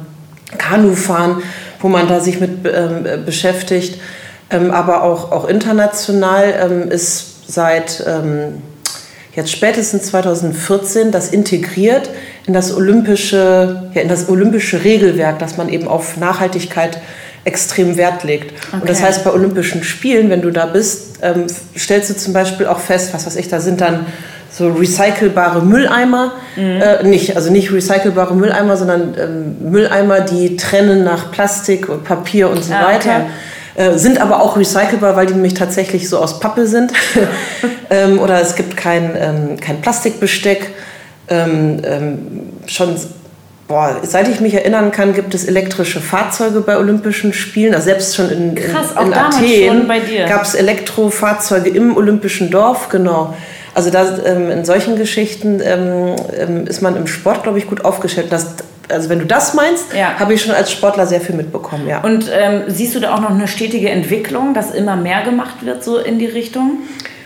Kanufahren, 0.59 1.43
wo 1.81 1.89
man 1.89 2.09
da 2.09 2.21
sich 2.21 2.41
mit 2.41 2.51
ähm, 2.67 3.25
beschäftigt. 3.25 4.01
Ähm, 4.51 4.71
aber 4.71 5.03
auch, 5.03 5.33
auch 5.33 5.49
international 5.49 6.55
ähm, 6.61 6.91
ist 6.91 7.51
seit 7.51 8.05
jetzt 9.39 9.53
spätestens 9.53 10.05
2014 10.05 11.11
das 11.11 11.31
integriert 11.31 12.11
in 12.47 12.53
das 12.53 12.77
olympische, 12.77 13.89
ja, 13.95 14.03
in 14.03 14.09
das 14.09 14.29
olympische 14.29 14.85
Regelwerk, 14.85 15.39
dass 15.39 15.57
man 15.57 15.69
eben 15.69 15.89
auf 15.89 16.17
Nachhaltigkeit 16.17 17.01
extrem 17.45 17.97
Wert 17.97 18.25
legt. 18.25 18.53
Okay. 18.69 18.81
Und 18.81 18.91
das 18.91 19.03
heißt, 19.03 19.25
bei 19.25 19.33
Olympischen 19.33 19.83
Spielen, 19.83 20.29
wenn 20.29 20.43
du 20.43 20.51
da 20.51 20.67
bist, 20.67 21.19
ähm, 21.23 21.47
stellst 21.77 22.11
du 22.11 22.17
zum 22.17 22.35
Beispiel 22.35 22.67
auch 22.67 22.81
fest, 22.81 23.15
was 23.15 23.27
weiß 23.27 23.37
ich, 23.37 23.49
da 23.49 23.61
sind 23.61 23.81
dann 23.81 24.07
so 24.51 24.71
recycelbare 24.71 25.65
Mülleimer, 25.65 26.33
mhm. 26.57 26.81
äh, 26.83 27.03
nicht, 27.05 27.37
also 27.37 27.51
nicht 27.51 27.73
recycelbare 27.73 28.35
Mülleimer, 28.35 28.77
sondern 28.77 29.15
ähm, 29.19 29.71
Mülleimer, 29.71 30.21
die 30.21 30.57
trennen 30.57 31.05
nach 31.05 31.31
Plastik 31.31 31.89
und 31.89 32.05
Papier 32.05 32.51
und 32.51 32.65
so 32.65 32.75
ah, 32.75 32.87
weiter. 32.87 33.17
Okay. 33.17 33.31
Äh, 33.79 33.97
sind 33.97 34.21
aber 34.21 34.43
auch 34.43 34.57
recycelbar, 34.57 35.15
weil 35.15 35.27
die 35.27 35.35
nämlich 35.35 35.55
tatsächlich 35.55 36.09
so 36.09 36.19
aus 36.19 36.41
Pappe 36.41 36.67
sind. 36.67 36.93
ähm, 37.91 38.19
oder 38.19 38.41
es 38.41 38.57
gibt 38.57 38.77
kein, 38.77 39.17
ähm, 39.17 39.61
kein 39.61 39.81
Plastikbesteck. 39.81 40.71
Ähm, 41.29 41.81
ähm, 41.85 42.19
schon 42.67 42.97
Boah, 43.69 43.99
seit 44.03 44.29
ich 44.29 44.41
mich 44.41 44.55
erinnern 44.55 44.91
kann, 44.91 45.13
gibt 45.13 45.33
es 45.35 45.45
elektrische 45.45 46.01
Fahrzeuge 46.01 46.63
bei 46.63 46.77
Olympischen 46.79 47.33
Spielen. 47.33 47.75
Also 47.75 47.85
selbst 47.85 48.17
schon 48.17 48.31
in, 48.31 48.55
Krass, 48.57 48.93
in, 48.99 49.09
in 49.09 49.15
Athen 49.15 49.89
gab 50.27 50.43
es 50.43 50.55
Elektrofahrzeuge 50.55 51.69
im 51.71 51.97
Olympischen 51.97 52.51
Dorf, 52.51 52.89
genau. 52.89 53.35
Also 53.75 53.91
da, 53.91 54.19
ähm, 54.25 54.51
in 54.51 54.65
solchen 54.65 54.97
Geschichten 54.97 55.61
ähm, 55.63 56.17
ähm, 56.37 56.67
ist 56.67 56.81
man 56.81 56.97
im 56.97 57.07
Sport, 57.07 57.45
glaube 57.45 57.59
ich, 57.59 57.69
gut 57.69 57.85
aufgestellt. 57.85 58.29
Das, 58.31 58.57
also 58.89 59.09
wenn 59.09 59.19
du 59.19 59.27
das 59.27 59.55
meinst, 59.55 59.93
ja. 59.95 60.19
habe 60.19 60.35
ich 60.35 60.43
schon 60.43 60.55
als 60.55 60.71
Sportler 60.71 61.07
sehr 61.07 61.21
viel 61.21 61.35
mitbekommen, 61.35 61.87
ja. 61.87 62.03
Und 62.03 62.31
ähm, 62.33 62.63
siehst 62.69 62.95
du 62.95 63.01
da 63.01 63.15
auch 63.15 63.21
noch 63.21 63.31
eine 63.31 63.49
stetige 63.49 63.91
Entwicklung, 63.91 64.55
dass 64.55 64.71
immer 64.71 64.97
mehr 64.97 65.23
gemacht 65.23 65.65
wird 65.65 65.85
so 65.85 65.99
in 65.99 66.19
die 66.19 66.27
Richtung? 66.27 66.79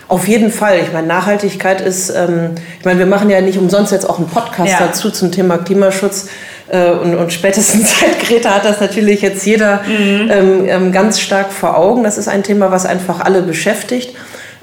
Auf 0.09 0.29
jeden 0.29 0.51
Fall. 0.51 0.79
Ich 0.81 0.93
meine, 0.93 1.07
Nachhaltigkeit 1.07 1.81
ist, 1.81 2.11
ähm, 2.11 2.51
ich 2.79 2.85
meine, 2.85 2.99
wir 2.99 3.07
machen 3.07 3.31
ja 3.31 3.41
nicht 3.41 3.57
umsonst 3.57 3.93
jetzt 3.93 4.09
auch 4.09 4.19
einen 4.19 4.29
Podcast 4.29 4.73
ja. 4.73 4.87
dazu 4.87 5.11
zum 5.11 5.33
Thema 5.33 5.59
Klimaschutz. 5.59 6.29
Äh, 6.69 6.91
und, 6.91 7.15
und, 7.15 7.33
spätestens 7.33 7.95
seit 8.01 8.21
Greta 8.21 8.55
hat 8.55 8.65
das 8.65 8.81
natürlich 8.81 9.23
jetzt 9.23 9.45
jeder 9.47 9.81
mhm. 9.87 10.31
ähm, 10.31 10.69
ähm, 10.69 10.93
ganz 10.93 11.21
stark 11.21 11.53
vor 11.53 11.79
Augen. 11.79 12.05
Das 12.05 12.19
ist 12.19 12.29
ein 12.29 12.43
Thema, 12.43 12.71
was 12.71 12.85
einfach 12.85 13.21
alle 13.21 13.43
beschäftigt. 13.43 14.15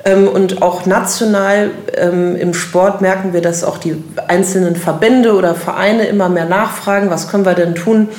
Ähm, 0.09 0.27
und 0.27 0.61
auch 0.61 0.85
national 0.85 1.71
ähm, 1.95 2.35
im 2.35 2.53
Sport 2.53 3.01
merken 3.01 3.33
wir, 3.33 3.41
dass 3.41 3.63
auch 3.63 3.77
die 3.77 3.95
einzelnen 4.27 4.75
Verbände 4.75 5.33
oder 5.33 5.55
Vereine 5.55 6.05
immer 6.05 6.29
mehr 6.29 6.45
nachfragen, 6.45 7.09
was 7.09 7.29
können 7.29 7.45
wir 7.45 7.53
denn 7.53 7.75
tun 7.75 8.09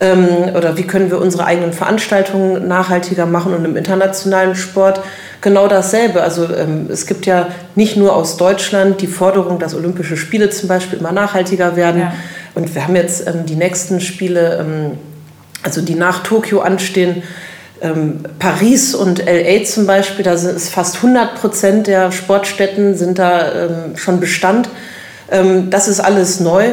ähm, 0.00 0.26
oder 0.56 0.76
wie 0.76 0.84
können 0.84 1.10
wir 1.10 1.20
unsere 1.20 1.44
eigenen 1.44 1.72
Veranstaltungen 1.72 2.66
nachhaltiger 2.66 3.26
machen 3.26 3.54
und 3.54 3.64
im 3.64 3.76
internationalen 3.76 4.54
Sport 4.54 5.00
genau 5.40 5.68
dasselbe. 5.68 6.22
Also 6.22 6.46
es 6.88 7.06
gibt 7.06 7.26
ja 7.26 7.48
nicht 7.74 7.96
nur 7.96 8.14
aus 8.14 8.36
Deutschland 8.36 9.00
die 9.00 9.08
Forderung, 9.08 9.58
dass 9.58 9.74
Olympische 9.74 10.16
Spiele 10.16 10.50
zum 10.50 10.68
Beispiel 10.68 10.98
immer 11.00 11.12
nachhaltiger 11.12 11.74
werden. 11.74 12.02
Ja. 12.02 12.14
Und 12.54 12.72
wir 12.74 12.84
haben 12.84 12.94
jetzt 12.94 13.24
die 13.48 13.56
nächsten 13.56 14.00
Spiele, 14.00 14.94
also 15.64 15.80
die 15.80 15.96
nach 15.96 16.22
Tokio 16.22 16.60
anstehen, 16.60 17.24
ähm, 17.82 18.20
Paris 18.38 18.94
und 18.94 19.24
LA 19.24 19.64
zum 19.64 19.86
Beispiel, 19.86 20.24
da 20.24 20.32
ist 20.32 20.68
fast 20.70 20.96
100 20.96 21.34
Prozent 21.34 21.86
der 21.86 22.12
Sportstätten 22.12 22.96
sind 22.96 23.18
da 23.18 23.52
ähm, 23.52 23.96
schon 23.96 24.20
Bestand. 24.20 24.68
Ähm, 25.30 25.70
das 25.70 25.88
ist 25.88 26.00
alles 26.00 26.40
neu 26.40 26.72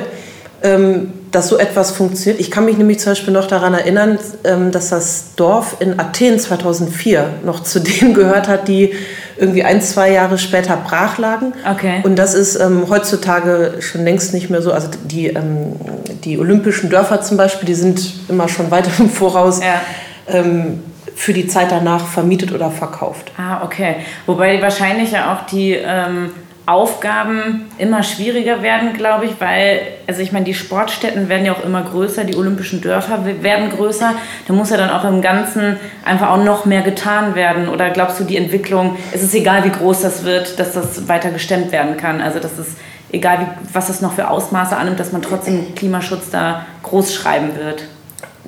dass 1.32 1.48
so 1.48 1.58
etwas 1.58 1.92
funktioniert. 1.92 2.40
Ich 2.40 2.50
kann 2.50 2.66
mich 2.66 2.78
nämlich 2.78 3.00
zum 3.00 3.12
Beispiel 3.12 3.34
noch 3.34 3.48
daran 3.48 3.74
erinnern, 3.74 4.18
ähm, 4.44 4.72
dass 4.72 4.90
das 4.90 5.36
Dorf 5.36 5.78
in 5.80 6.00
Athen 6.00 6.40
2004 6.40 7.30
noch 7.44 7.64
zu 7.64 7.80
denen 7.80 8.14
gehört 8.14 8.48
hat, 8.48 8.68
die 8.68 8.94
irgendwie 9.38 9.64
ein, 9.64 9.82
zwei 9.82 10.12
Jahre 10.12 10.38
später 10.38 10.76
brach 10.78 11.18
lagen. 11.18 11.54
Okay. 11.70 12.02
Und 12.04 12.18
das 12.18 12.34
ist 12.34 12.56
ähm, 12.60 12.86
heutzutage 12.90 13.76
schon 13.80 14.04
längst 14.04 14.34
nicht 14.34 14.50
mehr 14.50 14.62
so. 14.62 14.74
Also 14.74 14.90
die, 15.06 15.28
ähm, 15.28 15.76
die 16.24 16.38
olympischen 16.38 16.90
Dörfer 16.90 17.22
zum 17.22 17.38
Beispiel, 17.38 17.68
die 17.68 17.76
sind 17.76 18.02
immer 18.28 18.50
schon 18.50 18.72
weiter 18.72 18.92
im 19.00 19.10
Voraus. 19.10 19.60
Ja. 19.62 19.82
Ähm, 20.28 20.84
für 21.20 21.34
die 21.34 21.48
Zeit 21.48 21.70
danach 21.70 22.08
vermietet 22.08 22.54
oder 22.54 22.72
verkauft. 22.72 23.34
Ah, 23.38 23.62
okay. 23.62 23.98
Wobei 24.26 24.62
wahrscheinlich 24.62 25.12
ja 25.12 25.34
auch 25.34 25.46
die 25.48 25.74
ähm, 25.74 26.32
Aufgaben 26.66 27.66
immer 27.78 28.04
schwieriger 28.04 28.64
werden, 28.64 28.94
glaube 28.94 29.26
ich, 29.26 29.32
weil, 29.40 29.82
also 30.08 30.22
ich 30.22 30.32
meine, 30.32 30.46
die 30.46 30.54
Sportstätten 30.54 31.28
werden 31.28 31.46
ja 31.46 31.52
auch 31.52 31.66
immer 31.66 31.82
größer, 31.82 32.24
die 32.24 32.38
olympischen 32.38 32.80
Dörfer 32.80 33.26
werden 33.42 33.70
größer. 33.70 34.14
Da 34.48 34.54
muss 34.54 34.70
ja 34.70 34.78
dann 34.78 34.92
auch 34.92 35.04
im 35.04 35.22
Ganzen 35.22 35.76
einfach 36.06 36.30
auch 36.30 36.42
noch 36.42 36.64
mehr 36.64 36.84
getan 36.84 37.36
werden. 37.36 37.68
Oder 37.68 37.90
glaubst 37.90 38.18
du, 38.22 38.24
die 38.24 38.38
Entwicklung, 38.38 38.96
es 39.12 39.22
ist 39.22 39.36
egal, 39.36 39.66
wie 39.66 39.72
groß 39.72 40.02
das 40.04 40.24
wird, 40.24 40.58
dass 40.58 40.72
das 40.72 41.10
weiter 41.10 41.32
gestemmt 41.32 41.74
werden 41.74 41.98
kann? 41.98 42.22
Also, 42.22 42.40
dass 42.40 42.58
es 42.58 42.78
egal, 43.12 43.40
wie, 43.40 43.74
was 43.76 43.90
es 43.90 44.00
noch 44.00 44.14
für 44.14 44.30
Ausmaße 44.30 44.78
annimmt, 44.78 45.02
dass 45.02 45.12
man 45.12 45.22
trotzdem 45.22 45.76
Klimaschutz 45.76 46.30
da 46.30 46.66
groß 46.84 47.14
schreiben 47.14 47.58
wird? 47.58 47.84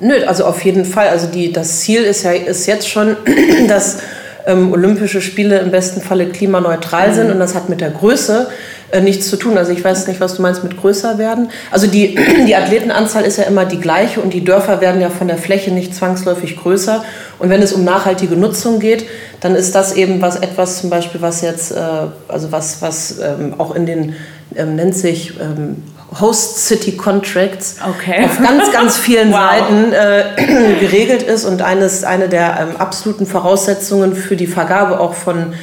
Nö, 0.02 0.24
also 0.26 0.44
auf 0.44 0.64
jeden 0.64 0.84
Fall. 0.84 1.08
Also 1.08 1.28
die, 1.28 1.52
das 1.52 1.80
Ziel 1.80 2.02
ist 2.02 2.24
ja 2.24 2.32
ist 2.32 2.66
jetzt 2.66 2.88
schon, 2.88 3.16
dass 3.68 3.98
ähm, 4.46 4.72
Olympische 4.72 5.20
Spiele 5.20 5.60
im 5.60 5.70
besten 5.70 6.00
Falle 6.00 6.26
klimaneutral 6.26 7.10
mhm. 7.10 7.14
sind 7.14 7.30
und 7.30 7.38
das 7.38 7.54
hat 7.54 7.68
mit 7.68 7.80
der 7.80 7.90
Größe 7.90 8.48
äh, 8.90 9.00
nichts 9.00 9.30
zu 9.30 9.36
tun. 9.36 9.56
Also 9.56 9.70
ich 9.70 9.84
weiß 9.84 10.08
nicht, 10.08 10.20
was 10.20 10.34
du 10.34 10.42
meinst 10.42 10.64
mit 10.64 10.76
größer 10.76 11.18
werden. 11.18 11.50
Also 11.70 11.86
die, 11.86 12.18
die 12.48 12.56
Athletenanzahl 12.56 13.24
ist 13.24 13.38
ja 13.38 13.44
immer 13.44 13.64
die 13.64 13.78
gleiche 13.78 14.20
und 14.20 14.34
die 14.34 14.44
Dörfer 14.44 14.80
werden 14.80 15.00
ja 15.00 15.08
von 15.08 15.28
der 15.28 15.38
Fläche 15.38 15.70
nicht 15.70 15.94
zwangsläufig 15.94 16.56
größer. 16.56 17.04
Und 17.38 17.48
wenn 17.48 17.62
es 17.62 17.72
um 17.72 17.84
nachhaltige 17.84 18.34
Nutzung 18.34 18.80
geht, 18.80 19.06
dann 19.38 19.54
ist 19.54 19.76
das 19.76 19.94
eben 19.94 20.20
was 20.20 20.34
etwas 20.34 20.80
zum 20.80 20.90
Beispiel, 20.90 21.22
was 21.22 21.42
jetzt, 21.42 21.70
äh, 21.70 21.80
also 22.26 22.50
was, 22.50 22.82
was 22.82 23.20
ähm, 23.20 23.54
auch 23.58 23.72
in 23.72 23.86
den, 23.86 24.16
ähm, 24.56 24.74
nennt 24.74 24.96
sich 24.96 25.34
ähm, 25.40 25.76
Host 26.20 26.66
City 26.66 26.96
Contracts 26.96 27.76
okay. 27.88 28.24
auf 28.24 28.38
ganz, 28.38 28.72
ganz 28.72 28.98
vielen 28.98 29.32
wow. 29.32 29.38
Seiten 29.38 29.92
äh, 29.92 30.76
geregelt 30.80 31.22
ist 31.22 31.44
und 31.44 31.62
eines, 31.62 32.04
eine 32.04 32.28
der 32.28 32.58
ähm, 32.60 32.76
absoluten 32.76 33.26
Voraussetzungen 33.26 34.14
für 34.14 34.36
die 34.36 34.46
Vergabe 34.46 35.00
auch 35.00 35.14
von 35.14 35.54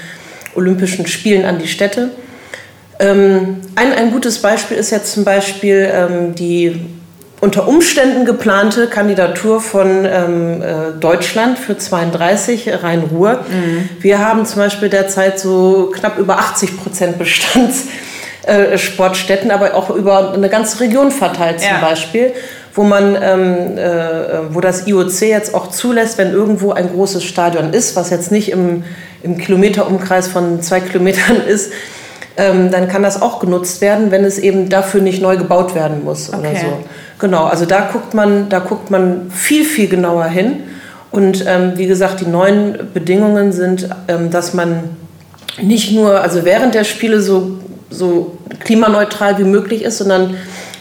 Olympischen 0.56 1.08
Spielen 1.08 1.46
an 1.46 1.60
die 1.60 1.68
Städte. 1.68 2.12
Ähm, 3.00 3.62
ein, 3.76 3.94
ein 3.94 4.12
gutes 4.12 4.42
Beispiel 4.42 4.78
ist 4.78 4.92
jetzt 4.92 5.14
zum 5.14 5.24
Beispiel 5.24 5.90
ähm, 5.92 6.36
die 6.36 6.86
unter 7.42 7.68
Umständen 7.68 8.26
geplante 8.26 8.88
Kandidatur 8.88 9.62
von 9.62 10.06
ähm, 10.06 10.62
äh, 10.62 10.92
Deutschland 11.00 11.58
für 11.58 11.78
32 11.78 12.84
Rhein-Ruhr. 12.84 13.46
Mhm. 13.50 13.90
Wir 14.02 14.20
haben 14.20 14.46
zum 14.46 14.58
Beispiel 14.58 14.90
derzeit 14.90 15.40
so 15.40 15.92
knapp 15.96 16.18
über 16.18 16.40
80 16.40 16.78
Prozent 16.78 17.18
Bestandssportstätten, 17.18 18.09
äh, 18.50 19.52
aber 19.52 19.76
auch 19.76 19.90
über 19.90 20.34
eine 20.34 20.50
ganze 20.50 20.80
Region 20.80 21.12
verteilt 21.12 21.60
zum 21.60 21.70
ja. 21.70 21.80
Beispiel, 21.80 22.34
wo 22.74 22.84
man, 22.84 23.18
ähm, 23.22 23.78
äh, 23.78 24.54
wo 24.54 24.62
das 24.62 24.88
IOC 24.88 25.22
jetzt 25.22 25.54
auch 25.54 25.68
zulässt, 25.68 26.18
wenn 26.18 26.32
irgendwo 26.32 26.72
ein 26.72 26.90
großes 26.92 27.24
Stadion 27.24 27.74
ist, 27.74 27.96
was 27.96 28.10
jetzt 28.10 28.32
nicht 28.32 28.52
im, 28.52 28.84
im 29.24 29.38
Kilometerumkreis 29.38 30.28
von 30.28 30.62
zwei 30.62 30.80
Kilometern 30.80 31.42
ist, 31.48 31.72
ähm, 32.38 32.72
dann 32.72 32.88
kann 32.88 33.04
das 33.04 33.22
auch 33.22 33.40
genutzt 33.40 33.82
werden, 33.82 34.12
wenn 34.12 34.24
es 34.24 34.40
eben 34.40 34.70
dafür 34.70 35.02
nicht 35.02 35.22
neu 35.22 35.36
gebaut 35.36 35.76
werden 35.76 36.04
muss 36.04 36.30
okay. 36.30 36.40
oder 36.40 36.60
so. 36.60 36.66
Genau, 37.20 37.44
also 37.46 37.66
da 37.66 37.90
guckt 37.92 38.14
man, 38.14 38.48
da 38.50 38.60
guckt 38.60 38.90
man 38.92 39.30
viel, 39.30 39.66
viel 39.66 39.90
genauer 39.90 40.26
hin. 40.26 40.64
Und 41.12 41.44
ähm, 41.48 41.74
wie 41.76 41.88
gesagt, 41.88 42.22
die 42.22 42.28
neuen 42.28 42.78
Bedingungen 42.94 43.52
sind, 43.52 43.90
ähm, 44.08 44.30
dass 44.30 44.54
man 44.54 44.92
nicht 45.62 45.92
nur, 45.92 46.22
also 46.22 46.46
während 46.46 46.76
der 46.76 46.84
Spiele 46.84 47.20
so, 47.20 47.58
so 47.90 48.38
klimaneutral 48.60 49.38
wie 49.38 49.44
möglich 49.44 49.84
ist, 49.84 49.98
sondern 49.98 50.36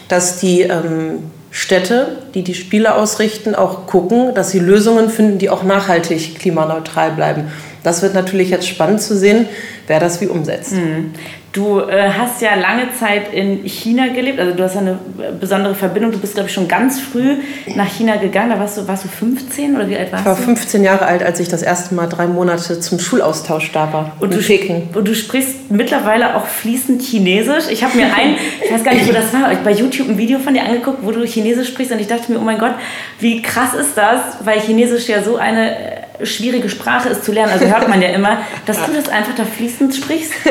dass 0.07 0.39
die 0.39 0.61
ähm, 0.61 1.31
Städte, 1.51 2.17
die 2.33 2.43
die 2.43 2.53
Spiele 2.53 2.95
ausrichten, 2.95 3.55
auch 3.55 3.87
gucken, 3.87 4.33
dass 4.35 4.51
sie 4.51 4.59
Lösungen 4.59 5.09
finden, 5.09 5.39
die 5.39 5.49
auch 5.49 5.63
nachhaltig 5.63 6.39
klimaneutral 6.39 7.11
bleiben. 7.11 7.45
Das 7.83 8.01
wird 8.01 8.13
natürlich 8.13 8.49
jetzt 8.49 8.67
spannend 8.67 9.01
zu 9.01 9.17
sehen, 9.17 9.47
wer 9.87 9.99
das 9.99 10.21
wie 10.21 10.27
umsetzt. 10.27 10.73
Mhm. 10.73 11.13
Du 11.51 11.79
äh, 11.79 12.11
hast 12.11 12.43
ja 12.43 12.53
lange 12.53 12.93
Zeit 12.93 13.33
in 13.33 13.65
China 13.65 14.07
gelebt, 14.07 14.39
also 14.39 14.53
du 14.53 14.63
hast 14.63 14.77
eine 14.77 14.99
besondere 15.39 15.73
Verbindung. 15.73 16.11
Du 16.11 16.19
bist, 16.19 16.35
glaube 16.35 16.47
ich, 16.47 16.53
schon 16.53 16.67
ganz 16.67 16.99
früh 16.99 17.37
nach 17.75 17.87
China 17.87 18.17
gegangen. 18.17 18.51
Da 18.51 18.59
warst 18.59 18.77
du, 18.77 18.87
warst 18.87 19.05
du 19.05 19.07
15 19.07 19.75
oder 19.75 19.89
wie 19.89 19.97
alt 19.97 20.11
warst 20.11 20.25
du? 20.25 20.31
Ich 20.31 20.37
war 20.37 20.43
15 20.45 20.83
Jahre 20.83 21.07
alt, 21.07 21.23
als 21.23 21.39
ich 21.39 21.47
das 21.47 21.63
erste 21.63 21.95
Mal 21.95 22.05
drei 22.05 22.27
Monate 22.27 22.79
zum 22.79 22.99
Schulaustausch 22.99 23.71
da 23.71 23.91
war. 23.91 24.11
Und, 24.19 24.35
du, 24.35 24.37
Peking. 24.37 24.89
und 24.93 25.07
du 25.07 25.15
sprichst 25.15 25.71
mittlerweile 25.71 26.35
auch 26.35 26.45
fließend 26.45 27.01
Chinesisch. 27.01 27.65
Ich 27.71 27.83
habe 27.83 27.97
mir 27.97 28.05
ein, 28.05 28.35
ich 28.63 28.71
weiß 28.71 28.83
gar 28.83 28.93
nicht, 28.93 29.07
wo 29.07 29.13
das 29.13 29.33
war, 29.33 29.49
bei 29.63 29.71
YouTube 29.71 30.07
ein 30.07 30.19
Video 30.19 30.37
von 30.37 30.53
dir 30.53 30.63
angeguckt, 30.63 30.99
wo 31.01 31.11
du 31.11 31.25
Chinesisch 31.25 31.69
sprichst 31.69 31.91
und 31.91 31.99
ich 31.99 32.07
dachte 32.07 32.31
mir, 32.31 32.39
oh 32.39 32.43
mein 32.43 32.59
Gott, 32.59 32.75
wie 33.19 33.41
krass 33.41 33.73
ist 33.73 33.97
das, 33.97 34.21
weil 34.43 34.59
Chinesisch 34.59 35.07
ja 35.07 35.23
so 35.23 35.37
eine 35.37 35.71
äh, 36.19 36.25
schwierige 36.27 36.69
Sprache 36.69 37.09
ist 37.09 37.25
zu 37.25 37.31
lernen. 37.31 37.53
Also 37.53 37.65
hört 37.65 37.89
man 37.89 38.03
ja 38.03 38.09
immer, 38.09 38.37
dass 38.67 38.85
du 38.85 38.93
das 38.93 39.09
einfach 39.09 39.33
da 39.35 39.45
fließend 39.45 39.95
sprichst. 39.95 40.33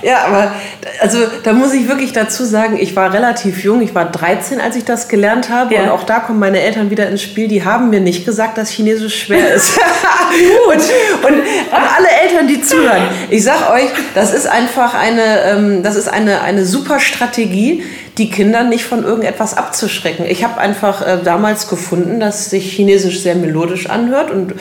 Ja, 0.00 0.24
aber 0.26 0.52
also 1.00 1.18
da 1.42 1.52
muss 1.52 1.74
ich 1.74 1.88
wirklich 1.88 2.12
dazu 2.12 2.44
sagen, 2.44 2.78
ich 2.80 2.96
war 2.96 3.12
relativ 3.12 3.62
jung, 3.62 3.82
ich 3.82 3.94
war 3.94 4.10
13, 4.10 4.60
als 4.60 4.76
ich 4.76 4.84
das 4.84 5.08
gelernt 5.08 5.50
habe. 5.50 5.74
Ja. 5.74 5.82
Und 5.82 5.88
auch 5.90 6.04
da 6.04 6.20
kommen 6.20 6.38
meine 6.38 6.60
Eltern 6.60 6.90
wieder 6.90 7.08
ins 7.08 7.22
Spiel. 7.22 7.48
Die 7.48 7.64
haben 7.64 7.90
mir 7.90 8.00
nicht 8.00 8.24
gesagt, 8.24 8.58
dass 8.58 8.70
Chinesisch 8.70 9.24
schwer 9.24 9.54
ist. 9.54 9.78
und, 10.68 10.74
und, 10.74 11.38
und, 11.38 11.42
alle 11.72 12.08
Eltern, 12.22 12.48
die 12.48 12.62
zuhören, 12.62 13.08
ich 13.30 13.44
sag 13.44 13.70
euch, 13.70 13.90
das 14.14 14.32
ist 14.32 14.46
einfach 14.46 14.94
eine, 14.94 15.42
ähm, 15.42 15.82
das 15.82 15.96
ist 15.96 16.08
eine, 16.08 16.40
eine 16.40 16.64
super 16.64 17.00
Strategie, 17.00 17.84
die 18.18 18.30
Kinder 18.30 18.64
nicht 18.64 18.84
von 18.84 19.04
irgendetwas 19.04 19.56
abzuschrecken. 19.56 20.26
Ich 20.26 20.44
habe 20.44 20.58
einfach 20.58 21.06
äh, 21.06 21.18
damals 21.22 21.68
gefunden, 21.68 22.20
dass 22.20 22.50
sich 22.50 22.72
Chinesisch 22.72 23.20
sehr 23.22 23.34
melodisch 23.34 23.88
anhört 23.88 24.30
und 24.30 24.54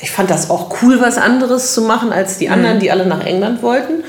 ich 0.00 0.10
fand 0.10 0.30
das 0.30 0.50
auch 0.50 0.82
cool, 0.82 1.00
was 1.00 1.18
anderes 1.18 1.72
zu 1.72 1.82
machen 1.82 2.12
als 2.12 2.38
die 2.38 2.48
anderen, 2.48 2.76
mhm. 2.76 2.80
die 2.80 2.90
alle 2.90 3.06
nach 3.06 3.24
England 3.24 3.62
wollten. 3.62 4.04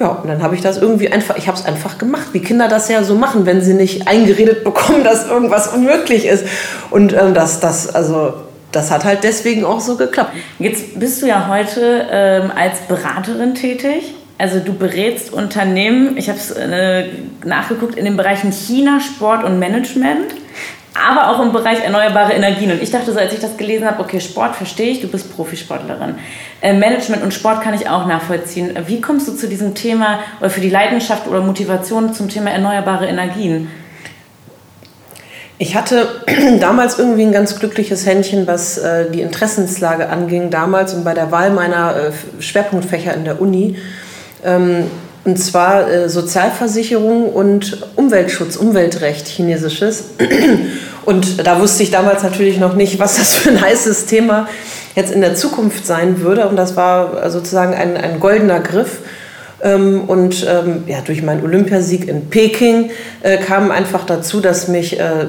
Ja, 0.00 0.08
und 0.08 0.28
dann 0.28 0.42
habe 0.42 0.54
ich 0.54 0.62
das 0.62 0.78
irgendwie 0.78 1.12
einfach, 1.12 1.36
ich 1.36 1.46
habe 1.46 1.58
es 1.58 1.66
einfach 1.66 1.98
gemacht, 1.98 2.28
wie 2.32 2.40
Kinder 2.40 2.68
das 2.68 2.88
ja 2.88 3.04
so 3.04 3.14
machen, 3.14 3.44
wenn 3.44 3.60
sie 3.60 3.74
nicht 3.74 4.08
eingeredet 4.08 4.64
bekommen, 4.64 5.04
dass 5.04 5.28
irgendwas 5.28 5.68
unmöglich 5.68 6.24
ist. 6.26 6.46
Und 6.90 7.12
ähm, 7.12 7.34
das, 7.34 7.60
das, 7.60 7.94
also, 7.94 8.32
das 8.72 8.90
hat 8.90 9.04
halt 9.04 9.24
deswegen 9.24 9.64
auch 9.64 9.80
so 9.80 9.96
geklappt. 9.96 10.32
Jetzt 10.58 10.98
bist 10.98 11.20
du 11.20 11.26
ja 11.26 11.48
heute 11.48 12.06
ähm, 12.10 12.50
als 12.56 12.78
Beraterin 12.88 13.54
tätig. 13.54 14.14
Also 14.38 14.58
du 14.58 14.72
berätst 14.72 15.34
Unternehmen, 15.34 16.16
ich 16.16 16.30
habe 16.30 16.38
es 16.38 16.50
äh, 16.52 17.08
nachgeguckt, 17.44 17.96
in 17.96 18.06
den 18.06 18.16
Bereichen 18.16 18.52
China, 18.52 19.00
Sport 19.00 19.44
und 19.44 19.58
Management 19.58 20.32
aber 20.94 21.30
auch 21.30 21.40
im 21.40 21.52
Bereich 21.52 21.82
erneuerbare 21.84 22.32
Energien. 22.32 22.70
Und 22.72 22.82
ich 22.82 22.90
dachte 22.90 23.12
so, 23.12 23.18
als 23.18 23.32
ich 23.32 23.40
das 23.40 23.56
gelesen 23.56 23.86
habe, 23.86 24.02
okay, 24.02 24.20
Sport 24.20 24.56
verstehe 24.56 24.90
ich, 24.90 25.00
du 25.00 25.08
bist 25.08 25.34
Profisportlerin. 25.34 26.16
Äh, 26.60 26.74
Management 26.74 27.22
und 27.22 27.32
Sport 27.32 27.62
kann 27.62 27.74
ich 27.74 27.88
auch 27.88 28.06
nachvollziehen. 28.06 28.76
Wie 28.86 29.00
kommst 29.00 29.28
du 29.28 29.32
zu 29.34 29.48
diesem 29.48 29.74
Thema 29.74 30.20
oder 30.40 30.50
für 30.50 30.60
die 30.60 30.70
Leidenschaft 30.70 31.26
oder 31.28 31.40
Motivation 31.40 32.12
zum 32.12 32.28
Thema 32.28 32.50
erneuerbare 32.50 33.06
Energien? 33.06 33.70
Ich 35.58 35.76
hatte 35.76 36.22
damals 36.60 36.98
irgendwie 36.98 37.22
ein 37.22 37.32
ganz 37.32 37.58
glückliches 37.58 38.06
Händchen, 38.06 38.46
was 38.46 38.78
äh, 38.78 39.10
die 39.10 39.20
Interessenslage 39.20 40.08
anging 40.08 40.50
damals 40.50 40.94
und 40.94 41.04
bei 41.04 41.14
der 41.14 41.30
Wahl 41.30 41.50
meiner 41.50 41.94
äh, 41.96 42.42
Schwerpunktfächer 42.42 43.14
in 43.14 43.24
der 43.24 43.40
Uni. 43.40 43.76
Ähm, 44.42 44.90
und 45.24 45.38
zwar 45.38 45.90
äh, 45.90 46.08
Sozialversicherung 46.08 47.30
und 47.30 47.86
Umweltschutz, 47.96 48.56
Umweltrecht, 48.56 49.28
chinesisches. 49.28 50.04
Und 51.06 51.46
da 51.46 51.60
wusste 51.60 51.82
ich 51.82 51.90
damals 51.90 52.22
natürlich 52.22 52.58
noch 52.58 52.74
nicht, 52.74 52.98
was 52.98 53.16
das 53.16 53.34
für 53.34 53.50
ein 53.50 53.60
heißes 53.60 54.06
Thema 54.06 54.48
jetzt 54.94 55.12
in 55.12 55.20
der 55.20 55.34
Zukunft 55.34 55.86
sein 55.86 56.20
würde. 56.20 56.46
Und 56.48 56.56
das 56.56 56.76
war 56.76 57.24
äh, 57.24 57.30
sozusagen 57.30 57.74
ein, 57.74 57.96
ein 57.96 58.20
goldener 58.20 58.60
Griff. 58.60 58.98
Ähm, 59.62 60.02
und 60.06 60.46
ähm, 60.48 60.84
ja, 60.86 61.00
durch 61.02 61.22
meinen 61.22 61.42
Olympiasieg 61.42 62.08
in 62.08 62.30
Peking 62.30 62.90
äh, 63.22 63.38
kam 63.38 63.70
einfach 63.70 64.04
dazu, 64.04 64.40
dass 64.40 64.68
mich 64.68 64.98
äh, 64.98 65.26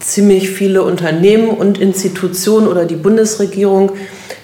ziemlich 0.00 0.50
viele 0.50 0.82
Unternehmen 0.82 1.48
und 1.48 1.78
Institutionen 1.78 2.66
oder 2.68 2.84
die 2.84 2.96
Bundesregierung 2.96 3.92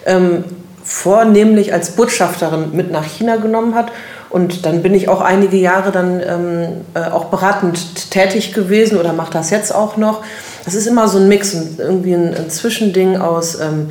ähm, 0.07 0.45
vornehmlich 0.83 1.75
als 1.75 1.91
Botschafterin 1.91 2.71
mit 2.73 2.91
nach 2.91 3.05
China 3.05 3.37
genommen 3.37 3.75
hat 3.75 3.93
und 4.31 4.67
dann 4.67 4.83
bin 4.83 4.95
ich 4.95 5.09
auch 5.09 5.21
einige 5.21 5.57
Jahre 5.57 5.91
dann 5.91 6.21
ähm, 6.21 6.67
äh, 6.95 7.11
auch 7.11 7.27
beratend 7.27 8.11
tätig 8.11 8.53
gewesen 8.53 8.99
oder 8.99 9.13
mache 9.13 9.33
das 9.33 9.51
jetzt 9.51 9.75
auch 9.75 9.97
noch. 9.97 10.23
Das 10.65 10.75
ist 10.75 10.87
immer 10.87 11.09
so 11.09 11.19
ein 11.19 11.29
Mix, 11.29 11.57
irgendwie 11.79 12.13
ein, 12.13 12.35
ein 12.35 12.51
Zwischending 12.51 13.17
aus 13.17 13.59
ähm, 13.59 13.91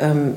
ähm, 0.00 0.34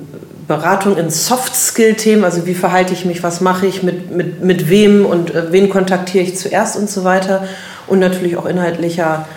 Beratung 0.48 0.98
in 0.98 1.10
Soft-Skill-Themen, 1.10 2.24
also 2.24 2.46
wie 2.46 2.56
verhalte 2.56 2.94
ich 2.94 3.06
mich, 3.06 3.22
was 3.24 3.42
mache 3.42 3.66
ich, 3.66 3.84
mit, 3.84 4.12
mit, 4.12 4.44
mit 4.44 4.70
wem 4.70 5.06
und 5.06 5.34
äh, 5.34 5.52
wen 5.52 5.70
kontaktiere 5.70 6.24
ich 6.24 6.38
zuerst 6.38 6.76
und 6.76 6.90
so 6.90 7.04
weiter. 7.04 7.48
Und 7.88 8.00
natürlich 8.00 8.38
auch 8.38 8.46
inhaltlicher 8.46 9.28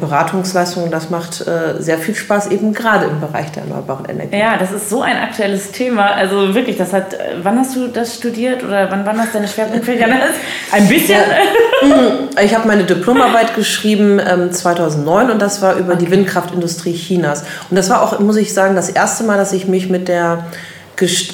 Beratungsleistungen. 0.00 0.90
Das 0.90 1.10
macht 1.10 1.46
äh, 1.46 1.80
sehr 1.80 1.98
viel 1.98 2.14
Spaß, 2.14 2.48
eben 2.48 2.72
gerade 2.72 3.06
im 3.06 3.20
Bereich 3.20 3.50
der 3.52 3.64
erneuerbaren 3.64 4.06
Energie. 4.06 4.36
Ja, 4.36 4.56
das 4.56 4.72
ist 4.72 4.88
so 4.88 5.02
ein 5.02 5.16
aktuelles 5.16 5.72
Thema. 5.72 6.12
Also 6.12 6.54
wirklich, 6.54 6.76
das 6.76 6.92
hat. 6.92 7.14
Äh, 7.14 7.36
wann 7.42 7.58
hast 7.58 7.74
du 7.74 7.88
das 7.88 8.14
studiert 8.14 8.62
oder 8.62 8.90
wann 8.90 9.04
waren 9.04 9.16
das 9.16 9.32
deine 9.32 9.48
Schwerpunktfächer? 9.48 10.06
Ein 10.72 10.88
bisschen. 10.88 11.18
Ja. 11.18 11.86
Mhm. 11.86 12.28
Ich 12.42 12.54
habe 12.54 12.68
meine 12.68 12.84
Diplomarbeit 12.84 13.54
geschrieben 13.54 14.20
ähm, 14.20 14.52
2009 14.52 15.30
und 15.30 15.40
das 15.40 15.62
war 15.62 15.76
über 15.76 15.94
okay. 15.94 16.04
die 16.04 16.10
Windkraftindustrie 16.10 16.94
Chinas. 16.94 17.44
Und 17.70 17.76
das 17.76 17.90
war 17.90 18.02
auch, 18.02 18.18
muss 18.20 18.36
ich 18.36 18.52
sagen, 18.54 18.74
das 18.76 18.88
erste 18.88 19.24
Mal, 19.24 19.36
dass 19.36 19.52
ich 19.52 19.66
mich 19.66 19.88
mit 19.88 20.08
der, 20.08 20.46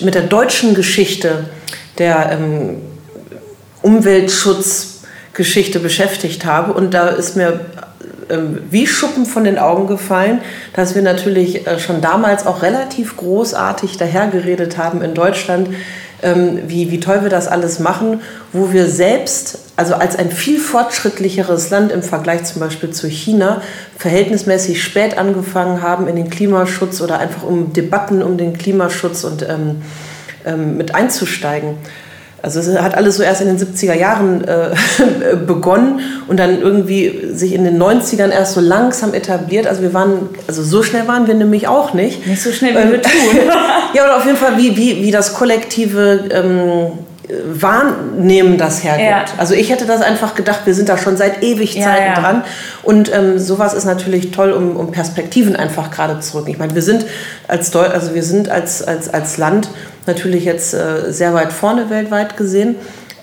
mit 0.01 0.15
der 0.15 0.23
deutschen 0.23 0.75
Geschichte 0.75 1.45
der 1.99 2.33
ähm, 2.33 2.83
Umweltschutzgeschichte 3.83 5.81
beschäftigt 5.81 6.45
habe. 6.45 6.73
Und 6.73 6.95
da 6.95 7.09
ist 7.09 7.37
mir 7.37 7.49
ähm, 7.49 7.61
wie 8.71 8.87
Schuppen 8.87 9.27
von 9.27 9.45
den 9.45 9.59
Augen 9.59 9.87
gefallen, 9.87 10.41
dass 10.75 10.95
wir 10.95 11.03
natürlich 11.03 11.67
äh, 11.67 11.79
schon 11.79 12.01
damals 12.01 12.47
auch 12.47 12.63
relativ 12.63 13.17
großartig 13.17 13.97
dahergeredet 13.97 14.79
haben 14.79 15.03
in 15.03 15.15
Deutschland, 15.15 15.69
ähm, 16.23 16.61
wie, 16.67 16.91
wie 16.91 17.01
toll 17.01 17.23
wir 17.23 17.29
das 17.29 17.47
alles 17.47 17.79
machen, 17.79 18.21
wo 18.53 18.73
wir 18.73 18.87
selbst, 18.87 19.59
also 19.77 19.95
als 19.95 20.17
ein 20.17 20.31
viel 20.31 20.59
fortschrittlicheres 20.59 21.71
Land 21.71 21.93
im 21.93 22.03
Vergleich 22.03 22.45
zum 22.45 22.61
Beispiel 22.61 22.91
zu 22.91 23.09
China, 23.09 23.61
verhältnismäßig 23.99 24.83
spät 24.83 25.19
angefangen 25.19 25.83
haben, 25.83 26.09
in 26.09 26.17
den 26.17 26.31
Klimaschutz 26.31 27.01
oder 27.01 27.19
einfach 27.19 27.43
um 27.43 27.73
Debatten 27.73 28.23
um 28.23 28.39
den 28.39 28.57
Klimaschutz 28.57 29.25
und 29.25 29.43
ähm, 29.43 29.83
ähm, 30.47 30.77
mit 30.77 30.95
einzusteigen. 30.95 31.77
Also 32.43 32.61
es 32.61 32.81
hat 32.81 32.95
alles 32.95 33.17
so 33.17 33.23
erst 33.23 33.41
in 33.41 33.49
den 33.49 33.59
70er 33.59 33.95
Jahren 33.95 34.45
äh, 34.45 34.71
begonnen 35.47 36.01
und 36.29 36.39
dann 36.39 36.61
irgendwie 36.61 37.31
sich 37.33 37.55
in 37.55 37.65
den 37.65 37.81
90ern 37.83 38.31
erst 38.31 38.55
so 38.55 38.61
langsam 38.61 39.15
etabliert. 39.15 39.67
Also 39.67 39.83
wir 39.83 39.95
waren, 39.95 40.29
also 40.47 40.63
so 40.63 40.83
schnell 40.83 41.09
waren 41.09 41.27
wir 41.27 41.35
nämlich 41.35 41.67
auch 41.67 41.95
nicht. 41.95 42.27
Nicht 42.27 42.43
so 42.43 42.53
schnell, 42.53 42.75
wie 42.75 42.79
ähm, 42.79 42.91
wir 42.93 43.03
tun. 43.03 43.13
ja, 43.95 44.05
oder 44.05 44.17
auf 44.19 44.27
jeden 44.27 44.37
Fall, 44.37 44.57
wie, 44.59 44.77
wie, 44.77 45.03
wie 45.03 45.11
das 45.11 45.35
kollektive 45.35 46.25
ähm, 46.31 46.93
Wahrnehmen 47.29 48.57
das 48.57 48.85
hergibt. 48.85 49.09
Ja. 49.09 49.25
Also 49.39 49.55
ich 49.55 49.71
hätte 49.71 49.85
das 49.85 50.01
einfach 50.01 50.35
gedacht, 50.35 50.61
wir 50.65 50.75
sind 50.75 50.89
da 50.89 50.97
schon 50.97 51.17
seit 51.17 51.43
ewig 51.43 51.73
Zeiten 51.73 52.03
ja, 52.03 52.15
ja. 52.15 52.21
dran. 52.21 52.45
Und 52.83 53.13
ähm, 53.13 53.39
sowas 53.39 53.75
ist 53.75 53.85
natürlich 53.85 54.31
toll, 54.31 54.53
um, 54.53 54.77
um 54.77 54.93
Perspektiven 54.93 55.57
einfach 55.57 55.91
gerade 55.91 56.21
zurück. 56.21 56.47
Ich 56.49 56.59
meine, 56.59 56.75
wir 56.75 56.83
sind 56.83 57.07
als 57.49 57.71
Deu 57.71 57.87
also 57.87 58.15
wir 58.15 58.23
sind 58.23 58.49
als, 58.49 58.83
als, 58.83 59.13
als 59.13 59.39
Land 59.39 59.69
natürlich 60.07 60.45
jetzt 60.45 60.75
äh, 60.75 61.13
sehr 61.13 61.35
weit 61.35 61.53
vorne 61.53 61.91
weltweit 61.91 62.37
gesehen. 62.37 62.77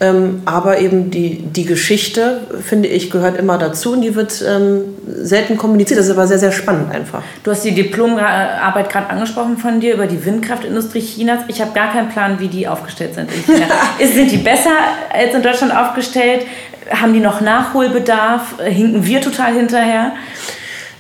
Ähm, 0.04 0.42
aber 0.46 0.80
eben 0.80 1.12
die, 1.12 1.38
die 1.44 1.66
Geschichte, 1.66 2.42
finde 2.62 2.90
ich, 2.90 3.10
gehört 3.10 3.38
immer 3.38 3.58
dazu 3.58 3.94
und 3.94 4.02
die 4.02 4.16
wird 4.16 4.44
ähm, 4.46 4.82
selten 5.08 5.56
kommuniziert. 5.56 6.00
Das 6.00 6.08
ist 6.08 6.12
aber 6.12 6.28
sehr, 6.28 6.40
sehr 6.40 6.52
spannend 6.52 6.92
einfach. 6.92 7.22
Du 7.44 7.52
hast 7.52 7.64
die 7.64 7.74
Diplomarbeit 7.74 8.90
gerade 8.90 9.10
angesprochen 9.10 9.58
von 9.58 9.80
dir 9.80 9.94
über 9.94 10.08
die 10.08 10.26
Windkraftindustrie 10.26 11.00
Chinas. 11.00 11.42
Ich 11.48 11.62
habe 11.62 11.72
gar 11.74 11.94
keinen 11.94 12.10
Plan, 12.10 12.40
wie 12.40 12.50
die 12.50 12.68
aufgestellt 12.68 13.14
sind 13.14 13.30
in 13.32 13.44
China. 13.44 13.68
sind 14.14 14.32
die 14.32 14.38
besser 14.38 14.72
als 15.14 15.36
in 15.36 15.42
Deutschland 15.42 15.74
aufgestellt? 15.74 16.48
Haben 16.90 17.14
die 17.14 17.22
noch 17.22 17.40
Nachholbedarf? 17.40 18.56
Hinken 18.66 19.06
wir 19.06 19.22
total 19.22 19.54
hinterher? 19.54 20.14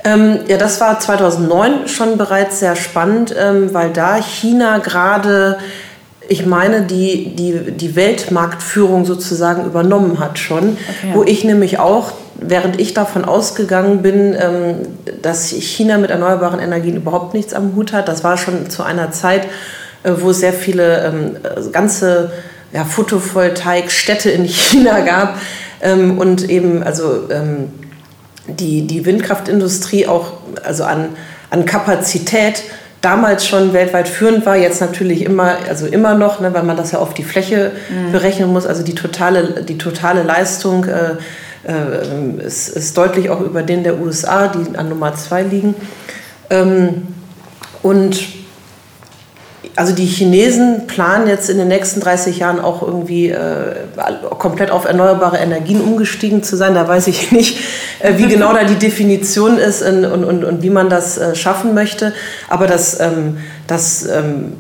Ähm, 0.05 0.39
ja, 0.47 0.57
das 0.57 0.81
war 0.81 0.99
2009 0.99 1.87
schon 1.87 2.17
bereits 2.17 2.59
sehr 2.59 2.75
spannend, 2.75 3.33
ähm, 3.37 3.73
weil 3.73 3.91
da 3.91 4.17
China 4.17 4.79
gerade 4.79 5.57
ich 6.27 6.45
meine, 6.45 6.83
die, 6.83 7.35
die, 7.35 7.71
die 7.71 7.95
Weltmarktführung 7.95 9.05
sozusagen 9.05 9.65
übernommen 9.65 10.19
hat 10.19 10.39
schon, 10.39 10.77
okay. 10.87 11.11
wo 11.13 11.23
ich 11.23 11.43
nämlich 11.43 11.79
auch, 11.79 12.13
während 12.35 12.79
ich 12.79 12.93
davon 12.93 13.25
ausgegangen 13.25 14.01
bin, 14.01 14.35
ähm, 14.39 14.75
dass 15.21 15.49
China 15.49 15.97
mit 15.97 16.11
erneuerbaren 16.11 16.59
Energien 16.59 16.95
überhaupt 16.95 17.33
nichts 17.33 17.53
am 17.53 17.75
Hut 17.75 17.93
hat, 17.93 18.07
das 18.07 18.23
war 18.23 18.37
schon 18.37 18.69
zu 18.69 18.83
einer 18.83 19.11
Zeit, 19.11 19.47
äh, 20.03 20.11
wo 20.17 20.29
es 20.29 20.39
sehr 20.39 20.53
viele 20.53 21.05
ähm, 21.05 21.71
ganze 21.71 22.31
ja, 22.71 22.85
Photovoltaik-Städte 22.85 24.29
in 24.29 24.43
China 24.47 25.01
gab 25.01 25.37
ähm, 25.81 26.17
und 26.17 26.49
eben 26.49 26.83
also 26.83 27.27
die, 28.47 28.87
die 28.87 29.05
Windkraftindustrie 29.05 30.07
auch 30.07 30.33
also 30.63 30.83
an, 30.83 31.09
an 31.49 31.65
Kapazität 31.65 32.63
damals 33.01 33.45
schon 33.45 33.73
weltweit 33.73 34.07
führend 34.07 34.45
war, 34.45 34.55
jetzt 34.55 34.79
natürlich 34.79 35.23
immer, 35.23 35.57
also 35.67 35.85
immer 35.85 36.15
noch, 36.15 36.39
ne, 36.39 36.53
weil 36.53 36.63
man 36.63 36.77
das 36.77 36.93
ja 36.93 36.99
auf 36.99 37.13
die 37.13 37.23
Fläche 37.23 37.73
mhm. 37.89 38.11
berechnen 38.13 38.51
muss. 38.51 38.65
Also 38.65 38.81
die 38.81 38.95
totale, 38.95 39.63
die 39.63 39.77
totale 39.77 40.23
Leistung 40.23 40.85
äh, 40.85 41.15
äh, 41.67 42.45
ist, 42.45 42.69
ist, 42.69 42.97
deutlich 42.97 43.29
auch 43.29 43.41
über 43.41 43.61
den 43.61 43.83
der 43.83 43.99
USA, 43.99 44.47
die 44.47 44.77
an 44.77 44.87
Nummer 44.89 45.15
zwei 45.15 45.43
liegen. 45.43 45.75
Ähm, 46.49 47.07
und 47.81 48.21
also 49.75 49.93
die 49.93 50.05
Chinesen 50.05 50.85
planen 50.87 51.27
jetzt 51.27 51.49
in 51.49 51.57
den 51.57 51.67
nächsten 51.67 51.99
30 51.99 52.37
Jahren 52.37 52.59
auch 52.59 52.81
irgendwie 52.83 53.29
äh, 53.29 53.75
komplett 54.37 54.69
auf 54.69 54.85
erneuerbare 54.85 55.37
Energien 55.37 55.81
umgestiegen 55.81 56.43
zu 56.43 56.55
sein. 56.55 56.75
Da 56.75 56.87
weiß 56.87 57.07
ich 57.07 57.31
nicht, 57.31 57.59
äh, 57.99 58.13
wie 58.17 58.27
genau 58.27 58.53
da 58.53 58.63
die 58.63 58.75
Definition 58.75 59.57
ist 59.57 59.81
und, 59.81 60.05
und, 60.05 60.23
und, 60.23 60.43
und 60.43 60.61
wie 60.61 60.69
man 60.69 60.89
das 60.89 61.17
äh, 61.17 61.35
schaffen 61.35 61.73
möchte. 61.73 62.13
Aber 62.49 62.67
das, 62.67 62.99
ähm, 62.99 63.37
das 63.67 64.05
ähm, 64.05 64.53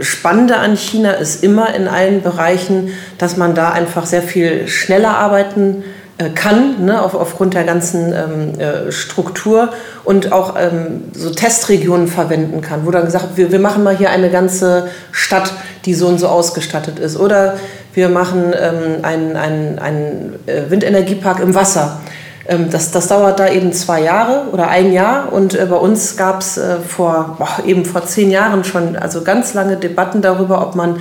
Spannende 0.00 0.56
an 0.56 0.76
China 0.76 1.12
ist 1.12 1.42
immer 1.42 1.74
in 1.74 1.88
allen 1.88 2.22
Bereichen, 2.22 2.92
dass 3.18 3.36
man 3.36 3.54
da 3.54 3.70
einfach 3.70 4.04
sehr 4.06 4.22
viel 4.22 4.68
schneller 4.68 5.16
arbeiten 5.16 5.82
kann 5.82 6.01
kann, 6.30 6.84
ne, 6.84 7.02
auf, 7.02 7.14
aufgrund 7.14 7.54
der 7.54 7.64
ganzen 7.64 8.12
ähm, 8.12 8.60
äh, 8.60 8.92
Struktur 8.92 9.70
und 10.04 10.32
auch 10.32 10.54
ähm, 10.58 11.04
so 11.12 11.30
Testregionen 11.30 12.08
verwenden 12.08 12.60
kann, 12.60 12.86
wo 12.86 12.90
dann 12.90 13.04
gesagt 13.04 13.36
wir, 13.36 13.52
wir 13.52 13.58
machen 13.58 13.82
mal 13.82 13.96
hier 13.96 14.10
eine 14.10 14.30
ganze 14.30 14.88
Stadt, 15.10 15.52
die 15.84 15.94
so 15.94 16.08
und 16.08 16.18
so 16.18 16.28
ausgestattet 16.28 16.98
ist. 16.98 17.18
Oder 17.18 17.54
wir 17.94 18.08
machen 18.08 18.52
ähm, 18.58 19.04
einen, 19.04 19.36
einen, 19.36 19.78
einen 19.78 20.34
äh, 20.46 20.70
Windenergiepark 20.70 21.40
im 21.40 21.54
Wasser. 21.54 22.00
Ähm, 22.46 22.70
das, 22.70 22.90
das 22.90 23.08
dauert 23.08 23.38
da 23.38 23.48
eben 23.48 23.72
zwei 23.72 24.02
Jahre 24.02 24.46
oder 24.52 24.68
ein 24.68 24.92
Jahr 24.92 25.32
und 25.32 25.54
äh, 25.54 25.66
bei 25.66 25.76
uns 25.76 26.16
gab 26.16 26.40
es 26.40 26.58
äh, 26.58 26.76
vor, 26.80 27.36
boah, 27.38 27.64
eben 27.64 27.84
vor 27.84 28.04
zehn 28.04 28.30
Jahren 28.30 28.64
schon 28.64 28.96
also 28.96 29.22
ganz 29.22 29.54
lange 29.54 29.76
Debatten 29.76 30.22
darüber, 30.22 30.60
ob 30.60 30.74
man 30.74 31.00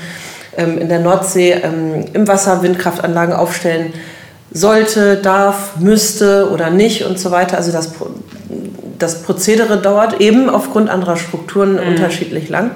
ähm, 0.57 0.77
in 0.77 0.89
der 0.89 0.99
Nordsee 0.99 1.51
ähm, 1.51 2.05
im 2.13 2.27
Wasser 2.27 2.61
Windkraftanlagen 2.61 3.33
aufstellen 3.33 3.91
kann 3.91 4.01
sollte, 4.51 5.17
darf, 5.17 5.77
müsste 5.79 6.49
oder 6.51 6.69
nicht 6.69 7.05
und 7.05 7.17
so 7.17 7.31
weiter. 7.31 7.57
Also 7.57 7.71
das, 7.71 7.91
das 8.99 9.23
Prozedere 9.23 9.77
dauert 9.77 10.19
eben 10.19 10.49
aufgrund 10.49 10.89
anderer 10.89 11.17
Strukturen 11.17 11.73
mhm. 11.73 11.87
unterschiedlich 11.87 12.49
lang. 12.49 12.71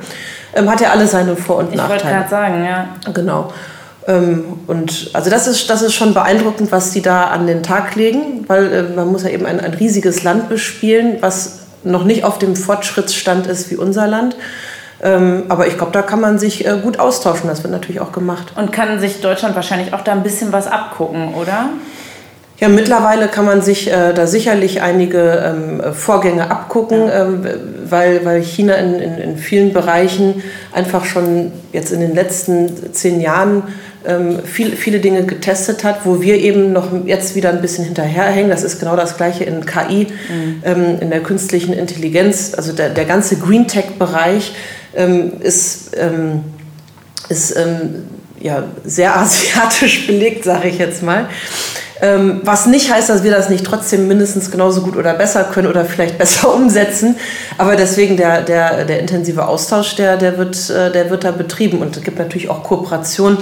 Ähm, 0.56 0.70
hat 0.70 0.82
ja 0.82 0.92
alle 0.92 1.08
seine 1.08 1.36
Vor- 1.36 1.58
und 1.58 1.72
ich 1.72 1.76
Nachteile. 1.76 1.98
Ich 1.98 2.04
wollte 2.04 2.16
gerade 2.16 2.30
sagen, 2.30 2.66
ja. 2.66 2.88
Genau. 3.14 3.52
Ähm, 4.08 4.44
und 4.68 5.10
also 5.14 5.30
das 5.30 5.48
ist, 5.48 5.70
das 5.70 5.82
ist 5.82 5.94
schon 5.94 6.14
beeindruckend, 6.14 6.72
was 6.72 6.92
die 6.92 7.02
da 7.02 7.26
an 7.26 7.48
den 7.48 7.64
Tag 7.64 7.96
legen, 7.96 8.46
weil 8.48 8.72
äh, 8.72 8.84
man 8.84 9.12
muss 9.12 9.24
ja 9.24 9.30
eben 9.30 9.46
ein, 9.46 9.60
ein 9.60 9.74
riesiges 9.74 10.24
Land 10.24 10.48
bespielen, 10.48 11.18
was 11.22 11.60
noch 11.84 12.04
nicht 12.04 12.24
auf 12.24 12.40
dem 12.40 12.56
Fortschrittsstand 12.56 13.48
ist 13.48 13.70
wie 13.72 13.76
unser 13.76 14.08
Land. 14.08 14.36
Ähm, 15.06 15.44
aber 15.50 15.68
ich 15.68 15.78
glaube, 15.78 15.92
da 15.92 16.02
kann 16.02 16.20
man 16.20 16.40
sich 16.40 16.66
äh, 16.66 16.80
gut 16.82 16.98
austauschen. 17.00 17.48
Das 17.48 17.62
wird 17.62 17.72
natürlich 17.72 18.02
auch 18.02 18.12
gemacht. 18.12 18.54
Und 18.56 18.72
kann 18.72 19.00
sich 19.00 19.22
Deutschland 19.22 19.56
wahrscheinlich 19.56 19.94
auch 19.94 20.02
da 20.02 20.12
ein 20.12 20.24
bisschen 20.24 20.52
was 20.52 20.66
abgucken, 20.66 21.36
oder? 21.36 21.70
Ja, 22.60 22.70
mittlerweile 22.70 23.28
kann 23.28 23.46
man 23.46 23.62
sich 23.62 23.92
äh, 23.92 24.14
da 24.14 24.26
sicherlich 24.26 24.82
einige 24.82 25.44
ähm, 25.46 25.94
Vorgänge 25.94 26.50
abgucken, 26.50 27.10
ähm, 27.12 27.46
weil, 27.88 28.26
weil 28.26 28.42
China 28.42 28.76
in, 28.76 28.96
in, 28.96 29.18
in, 29.18 29.38
vielen 29.38 29.74
Bereichen 29.74 30.42
einfach 30.74 31.06
schon 31.06 31.52
jetzt 31.74 31.92
in 31.92 32.00
den 32.00 32.16
letzten 32.16 32.94
zehn 32.94 33.20
Jahren 33.20 33.64
ähm, 34.08 34.40
viel, 34.44 34.76
viele 34.78 35.00
Dinge 35.00 35.26
getestet 35.26 35.84
hat, 35.84 36.06
wo 36.06 36.22
wir 36.22 36.38
eben 36.38 36.72
noch 36.72 36.88
jetzt 37.06 37.36
wieder 37.36 37.50
ein 37.50 37.62
bisschen 37.62 37.84
hinterherhängen. 37.84 38.50
Das 38.50 38.64
ist 38.64 38.80
genau 38.80 38.96
das 38.96 39.18
Gleiche 39.18 39.44
in 39.44 39.66
KI, 39.66 40.08
mhm. 40.30 40.64
Ähm, 40.64 40.98
in 41.02 41.10
der 41.10 41.22
künstlichen 41.22 41.74
Intelligenz, 41.74 42.54
also 42.56 42.72
der, 42.72 42.90
der 42.90 43.06
ganze 43.06 43.36
Green 43.36 43.68
Tech-Bereich 43.68 44.54
ähm, 44.96 45.34
ist, 45.42 45.92
ähm, 45.98 46.44
ist 47.30 47.56
ähm, 47.56 48.06
ja, 48.40 48.64
sehr 48.84 49.18
asiatisch 49.18 50.08
belegt, 50.08 50.44
sage 50.44 50.68
ich 50.70 50.78
jetzt 50.78 51.04
mal. 51.04 51.28
Ähm, 52.02 52.42
was 52.44 52.66
nicht 52.66 52.92
heißt, 52.92 53.10
dass 53.10 53.24
wir 53.24 53.32
das 53.32 53.50
nicht 53.50 53.66
trotzdem 53.66 54.08
mindestens 54.10 54.52
genauso 54.52 54.82
gut 54.82 54.98
oder 54.98 55.14
besser 55.14 55.46
können 55.46 55.68
oder 55.68 55.86
vielleicht 55.86 56.18
besser 56.20 56.54
umsetzen. 56.54 57.16
Aber 57.58 57.76
deswegen 57.76 58.18
der, 58.18 58.42
der, 58.42 58.84
der 58.86 59.00
intensive 59.00 59.48
Austausch, 59.48 59.96
der, 59.96 60.18
der, 60.18 60.38
wird, 60.38 60.70
äh, 60.70 60.92
der 60.92 61.10
wird 61.10 61.24
da 61.24 61.32
betrieben. 61.32 61.80
Und 61.80 61.96
es 61.96 62.04
gibt 62.04 62.20
natürlich 62.20 62.50
auch 62.50 62.64
Kooperationen 62.64 63.38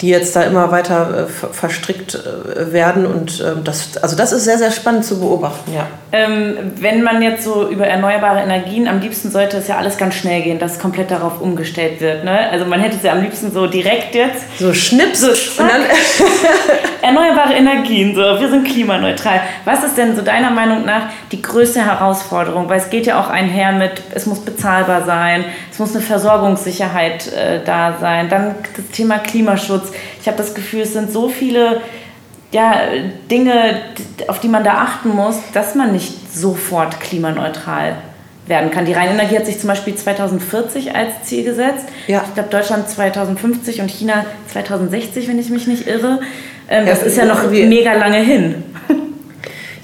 die 0.00 0.08
jetzt 0.08 0.36
da 0.36 0.42
immer 0.42 0.70
weiter 0.70 1.26
äh, 1.26 1.52
verstrickt 1.52 2.14
äh, 2.14 2.72
werden. 2.72 3.06
Und 3.06 3.40
äh, 3.40 3.54
das, 3.62 3.96
also 3.98 4.16
das 4.16 4.32
ist 4.32 4.44
sehr, 4.44 4.58
sehr 4.58 4.70
spannend 4.70 5.04
zu 5.04 5.20
beobachten, 5.20 5.72
ja. 5.74 5.86
Ähm, 6.10 6.72
wenn 6.76 7.02
man 7.02 7.20
jetzt 7.20 7.44
so 7.44 7.68
über 7.68 7.86
erneuerbare 7.86 8.40
Energien, 8.40 8.88
am 8.88 9.00
liebsten 9.00 9.30
sollte 9.30 9.58
es 9.58 9.68
ja 9.68 9.76
alles 9.76 9.98
ganz 9.98 10.14
schnell 10.14 10.40
gehen, 10.42 10.58
dass 10.58 10.78
komplett 10.78 11.10
darauf 11.10 11.42
umgestellt 11.42 12.00
wird. 12.00 12.24
Ne? 12.24 12.48
Also 12.50 12.64
man 12.64 12.80
hätte 12.80 12.96
es 12.96 13.02
ja 13.02 13.12
am 13.12 13.20
liebsten 13.20 13.52
so 13.52 13.66
direkt 13.66 14.14
jetzt. 14.14 14.58
So 14.58 14.72
schnips. 14.72 15.20
So, 15.20 15.28
erneuerbare 17.02 17.54
Energien, 17.54 18.14
so, 18.14 18.22
wir 18.22 18.48
sind 18.48 18.66
klimaneutral. 18.66 19.40
Was 19.66 19.84
ist 19.84 19.98
denn 19.98 20.16
so 20.16 20.22
deiner 20.22 20.50
Meinung 20.50 20.86
nach 20.86 21.10
die 21.30 21.42
größte 21.42 21.84
Herausforderung? 21.84 22.70
Weil 22.70 22.78
es 22.78 22.88
geht 22.88 23.06
ja 23.06 23.20
auch 23.20 23.28
einher 23.28 23.72
mit, 23.72 24.02
es 24.14 24.24
muss 24.24 24.40
bezahlbar 24.40 25.04
sein, 25.04 25.44
es 25.70 25.78
muss 25.78 25.94
eine 25.94 26.04
Versorgungssicherheit 26.04 27.30
äh, 27.32 27.60
da 27.64 27.98
sein, 28.00 28.30
dann 28.30 28.54
das 28.76 28.86
Thema 28.92 29.18
Klimaschutz. 29.18 29.87
Ich 30.20 30.26
habe 30.26 30.36
das 30.36 30.54
Gefühl, 30.54 30.82
es 30.82 30.92
sind 30.92 31.12
so 31.12 31.28
viele 31.28 31.80
ja, 32.50 32.80
Dinge, 33.30 33.80
auf 34.28 34.40
die 34.40 34.48
man 34.48 34.64
da 34.64 34.74
achten 34.74 35.10
muss, 35.10 35.36
dass 35.52 35.74
man 35.74 35.92
nicht 35.92 36.34
sofort 36.34 36.98
klimaneutral 37.00 37.96
werden 38.46 38.70
kann. 38.70 38.86
Die 38.86 38.94
Rheinenergie 38.94 39.36
hat 39.36 39.46
sich 39.46 39.58
zum 39.58 39.68
Beispiel 39.68 39.94
2040 39.94 40.94
als 40.94 41.24
Ziel 41.24 41.44
gesetzt. 41.44 41.86
Ja. 42.06 42.24
Ich 42.26 42.34
glaube, 42.34 42.48
Deutschland 42.48 42.88
2050 42.88 43.82
und 43.82 43.90
China 43.90 44.24
2060, 44.50 45.28
wenn 45.28 45.38
ich 45.38 45.50
mich 45.50 45.66
nicht 45.66 45.86
irre. 45.86 46.20
Ähm, 46.70 46.86
das 46.86 47.02
ist 47.02 47.16
ja 47.16 47.26
noch 47.26 47.50
mega 47.50 47.92
lange 47.92 48.18
hin. 48.18 48.64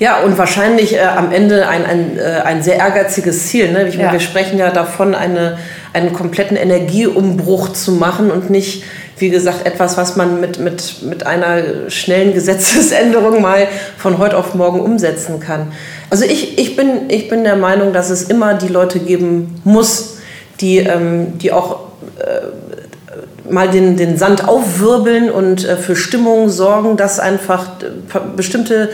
Ja, 0.01 0.21
und 0.21 0.37
wahrscheinlich 0.39 0.97
äh, 0.97 1.01
am 1.03 1.33
Ende 1.33 1.69
ein, 1.69 1.87
ein, 1.87 2.19
äh, 2.19 2.43
ein 2.45 2.63
sehr 2.63 2.77
ehrgeiziges 2.77 3.47
Ziel. 3.47 3.71
Ne? 3.71 3.89
Ich 3.89 3.97
meine, 3.97 4.13
wir 4.13 4.21
sprechen 4.21 4.59
ja 4.59 4.71
davon, 4.71 5.15
eine, 5.15 5.59
einen 5.93 6.13
kompletten 6.13 6.57
Energieumbruch 6.57 7.73
zu 7.73 7.93
machen 7.93 8.31
und 8.31 8.51
nicht, 8.51 8.85
wie 9.19 9.31
gesagt, 9.31 9.67
etwas, 9.67 9.97
was 9.97 10.17
man 10.17 10.41
mit, 10.41 10.59
mit, 10.59 11.03
mit 11.03 11.27
einer 11.27 11.91
schnellen 11.91 12.35
Gesetzesänderung 12.35 13.41
mal 13.41 13.69
von 13.97 14.19
heute 14.19 14.37
auf 14.37 14.55
morgen 14.55 14.81
umsetzen 14.81 15.41
kann. 15.41 15.73
Also 16.11 16.25
ich, 16.25 16.59
ich, 16.59 16.77
bin, 16.77 17.09
ich 17.09 17.29
bin 17.29 17.45
der 17.45 17.57
Meinung, 17.57 17.93
dass 17.93 18.11
es 18.11 18.25
immer 18.25 18.55
die 18.55 18.69
Leute 18.69 18.99
geben 18.99 19.61
muss, 19.65 20.19
die, 20.61 20.79
ähm, 20.79 21.39
die 21.39 21.53
auch 21.53 21.89
äh, 22.19 23.53
mal 23.53 23.69
den, 23.69 23.97
den 23.97 24.17
Sand 24.17 24.49
aufwirbeln 24.49 25.31
und 25.31 25.65
äh, 25.65 25.77
für 25.77 25.97
Stimmung 25.97 26.49
sorgen, 26.49 26.97
dass 26.97 27.21
einfach 27.21 27.81
äh, 27.83 28.19
bestimmte 28.37 28.91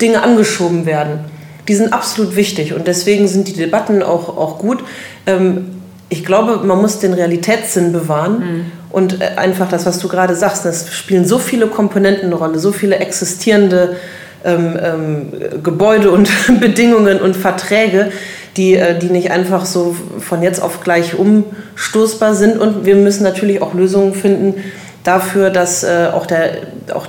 Dinge 0.00 0.22
angeschoben 0.22 0.86
werden. 0.86 1.20
Die 1.68 1.74
sind 1.74 1.92
absolut 1.92 2.34
wichtig 2.34 2.74
und 2.74 2.88
deswegen 2.88 3.28
sind 3.28 3.46
die 3.46 3.52
Debatten 3.52 4.02
auch, 4.02 4.36
auch 4.36 4.58
gut. 4.58 4.82
Ähm, 5.26 5.81
ich 6.12 6.26
glaube, 6.26 6.58
man 6.62 6.78
muss 6.78 6.98
den 6.98 7.14
Realitätssinn 7.14 7.90
bewahren 7.90 8.38
mhm. 8.38 8.64
und 8.90 9.22
äh, 9.22 9.36
einfach 9.36 9.68
das, 9.68 9.86
was 9.86 9.98
du 9.98 10.08
gerade 10.08 10.36
sagst, 10.36 10.66
es 10.66 10.94
spielen 10.94 11.24
so 11.24 11.38
viele 11.38 11.68
Komponenten 11.68 12.26
eine 12.26 12.34
Rolle, 12.34 12.58
so 12.58 12.70
viele 12.70 12.96
existierende 12.96 13.96
ähm, 14.44 14.78
ähm, 14.82 15.32
Gebäude 15.62 16.10
und 16.10 16.30
Bedingungen 16.60 17.18
und 17.18 17.34
Verträge, 17.34 18.12
die, 18.58 18.74
äh, 18.74 18.98
die 18.98 19.06
nicht 19.06 19.30
einfach 19.30 19.64
so 19.64 19.96
von 20.18 20.42
jetzt 20.42 20.62
auf 20.62 20.82
gleich 20.82 21.14
umstoßbar 21.14 22.34
sind. 22.34 22.60
Und 22.60 22.84
wir 22.84 22.96
müssen 22.96 23.22
natürlich 23.22 23.62
auch 23.62 23.72
Lösungen 23.72 24.12
finden 24.12 24.62
dafür, 25.04 25.48
dass 25.48 25.82
äh, 25.82 26.08
auch, 26.12 26.26
der, 26.26 26.58
auch 26.92 27.06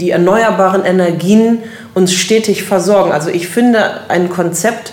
die 0.00 0.12
erneuerbaren 0.12 0.86
Energien 0.86 1.58
uns 1.92 2.14
stetig 2.14 2.62
versorgen. 2.62 3.12
Also 3.12 3.28
ich 3.28 3.48
finde 3.48 3.80
ein 4.08 4.30
Konzept, 4.30 4.92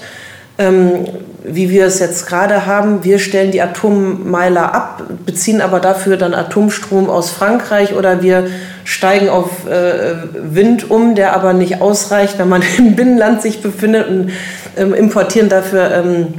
ähm, 0.57 1.05
wie 1.43 1.69
wir 1.69 1.85
es 1.85 1.99
jetzt 1.99 2.25
gerade 2.27 2.65
haben, 2.65 3.03
wir 3.03 3.19
stellen 3.19 3.51
die 3.51 3.61
Atommeiler 3.61 4.73
ab, 4.73 5.03
beziehen 5.25 5.61
aber 5.61 5.79
dafür 5.79 6.17
dann 6.17 6.33
Atomstrom 6.33 7.09
aus 7.09 7.31
Frankreich 7.31 7.93
oder 7.93 8.21
wir 8.21 8.47
steigen 8.85 9.29
auf 9.29 9.67
äh, 9.67 10.15
Wind 10.33 10.89
um, 10.89 11.15
der 11.15 11.35
aber 11.35 11.53
nicht 11.53 11.81
ausreicht, 11.81 12.39
wenn 12.39 12.49
man 12.49 12.63
im 12.77 12.95
Binnenland 12.95 13.41
sich 13.41 13.61
befindet 13.61 14.07
und 14.07 14.31
ähm, 14.77 14.93
importieren 14.93 15.49
dafür 15.49 15.91
ähm, 15.91 16.33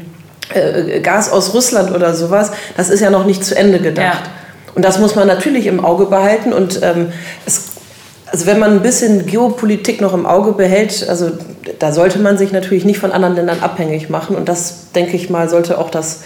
äh, 0.54 1.00
Gas 1.00 1.30
aus 1.30 1.54
Russland 1.54 1.94
oder 1.94 2.14
sowas. 2.14 2.52
Das 2.76 2.88
ist 2.88 3.00
ja 3.00 3.10
noch 3.10 3.26
nicht 3.26 3.44
zu 3.44 3.56
Ende 3.56 3.80
gedacht. 3.80 4.22
Ja. 4.24 4.30
Und 4.74 4.84
das 4.84 4.98
muss 4.98 5.14
man 5.14 5.28
natürlich 5.28 5.66
im 5.66 5.84
Auge 5.84 6.06
behalten 6.06 6.52
und 6.52 6.80
ähm, 6.82 7.12
es 7.46 7.74
also 8.34 8.46
wenn 8.46 8.58
man 8.58 8.72
ein 8.72 8.82
bisschen 8.82 9.26
Geopolitik 9.26 10.00
noch 10.00 10.12
im 10.12 10.26
Auge 10.26 10.52
behält, 10.52 11.08
also 11.08 11.30
da 11.78 11.92
sollte 11.92 12.18
man 12.18 12.38
sich 12.38 12.52
natürlich 12.52 12.84
nicht 12.84 12.98
von 12.98 13.12
anderen 13.12 13.36
Ländern 13.36 13.60
abhängig 13.60 14.10
machen. 14.10 14.36
Und 14.36 14.48
das, 14.48 14.90
denke 14.94 15.16
ich 15.16 15.30
mal, 15.30 15.48
sollte 15.48 15.78
auch 15.78 15.90
das, 15.90 16.22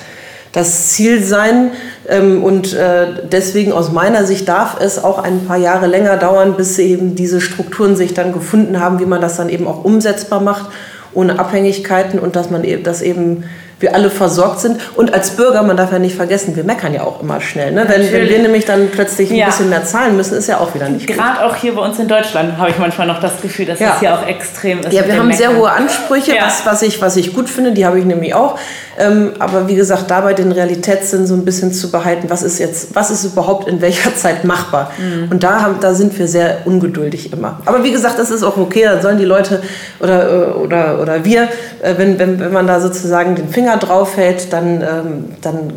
das 0.53 0.89
Ziel 0.89 1.23
sein. 1.23 1.71
Ähm, 2.09 2.43
und 2.43 2.75
äh, 2.75 3.07
deswegen 3.31 3.73
aus 3.73 3.93
meiner 3.93 4.25
Sicht 4.25 4.49
darf 4.49 4.81
es 4.81 5.03
auch 5.03 5.19
ein 5.19 5.47
paar 5.47 5.59
Jahre 5.59 5.87
länger 5.87 6.17
dauern, 6.17 6.55
bis 6.57 6.79
eben 6.79 7.15
diese 7.15 7.41
Strukturen 7.41 7.97
sich 7.97 8.15
dann 8.15 8.33
gefunden 8.33 8.81
haben, 8.81 9.01
wie 9.01 9.07
man 9.07 9.21
das 9.21 9.37
dann 9.37 9.49
eben 9.49 9.67
auch 9.67 9.85
umsetzbar 9.85 10.41
macht, 10.41 10.71
ohne 11.15 11.39
Abhängigkeiten 11.39 12.19
und 12.19 12.37
dass 12.37 12.51
man 12.51 12.65
e-, 12.65 12.83
das 12.83 13.03
eben 13.03 13.45
wir 13.81 13.95
alle 13.95 14.11
versorgt 14.11 14.61
sind. 14.61 14.81
Und 14.97 15.15
als 15.15 15.31
Bürger, 15.31 15.63
man 15.63 15.77
darf 15.77 15.93
ja 15.93 15.99
nicht 15.99 16.17
vergessen, 16.17 16.57
wir 16.57 16.65
meckern 16.65 16.95
ja 16.95 17.03
auch 17.03 17.23
immer 17.23 17.41
schnell. 17.41 17.73
Ne? 17.73 17.85
Wenn, 17.89 18.13
wenn, 18.13 18.29
wir 18.29 18.39
nämlich 18.41 18.65
dann 18.65 18.89
plötzlich 18.91 19.31
ein 19.31 19.37
ja. 19.37 19.47
bisschen 19.47 19.69
mehr 19.69 19.85
zahlen 19.85 20.17
müssen, 20.17 20.37
ist 20.37 20.49
ja 20.49 20.59
auch 20.59 20.75
wieder 20.75 20.89
nicht 20.89 21.07
Gerade 21.07 21.45
auch 21.45 21.55
hier 21.55 21.75
bei 21.75 21.83
uns 21.83 21.99
in 21.99 22.09
Deutschland 22.09 22.59
habe 22.59 22.71
ich 22.71 22.79
manchmal 22.79 23.07
noch 23.07 23.21
das 23.21 23.41
Gefühl, 23.41 23.67
dass 23.67 23.79
ja. 23.79 23.91
das 23.91 24.01
hier 24.01 24.15
auch 24.15 24.27
extrem 24.27 24.81
ist. 24.81 24.93
Ja, 24.93 25.07
wir 25.07 25.17
haben 25.17 25.29
Meckern. 25.29 25.51
sehr 25.51 25.57
hohe 25.57 25.71
Ansprüche, 25.71 26.35
ja. 26.35 26.47
was, 26.47 26.67
was, 26.67 26.83
ich, 26.83 27.01
was 27.01 27.17
ich 27.17 27.35
gut 27.35 27.49
finde, 27.49 27.73
die 27.73 27.87
habe 27.87 27.99
ich 27.99 28.05
nämlich 28.05 28.35
auch. 28.35 28.59
Ähm, 28.99 29.33
aber 29.39 29.69
wie 29.69 29.77
gesagt, 29.77 30.11
dabei 30.11 30.35
den 30.35 30.51
Realitätssinn 30.51 31.27
so 31.27 31.35
ein 31.35 31.45
bisschen 31.45 31.73
zu 31.73 31.91
behalten, 31.93 32.29
was 32.31 32.43
ist 32.43 32.59
jetzt, 32.59 32.95
was 32.97 33.11
ist 33.11 33.25
überhaupt 33.25 33.69
in 33.69 33.81
welcher 33.81 34.15
Zeit 34.17 34.45
machbar? 34.45 34.91
Mhm. 34.99 35.31
Und 35.31 35.45
da, 35.45 35.63
haben, 35.63 35.77
da 35.81 35.95
sind 35.95 36.19
wir 36.19 36.27
sehr 36.27 36.59
ungeduldig 36.65 37.33
immer. 37.33 37.61
Aber 37.65 37.85
wie 37.85 37.93
gesagt, 37.93 38.19
das 38.19 38.31
ist 38.31 38.43
auch 38.43 38.57
okay, 38.57 38.85
da 38.85 39.01
sollen 39.01 39.19
die 39.19 39.25
Leute 39.25 39.63
oder, 40.01 40.29
äh, 40.29 40.51
oder, 40.53 41.01
oder 41.01 41.25
wir, 41.25 41.43
äh, 41.83 41.95
wenn, 41.97 42.19
wenn, 42.19 42.41
wenn 42.41 42.53
man 42.53 42.67
da 42.67 42.81
sozusagen 42.81 43.37
den 43.37 43.49
Finger 43.49 43.68
drauf 43.77 44.17
hält, 44.17 44.53
dann, 44.53 44.83
ähm, 44.83 45.25
dann 45.41 45.73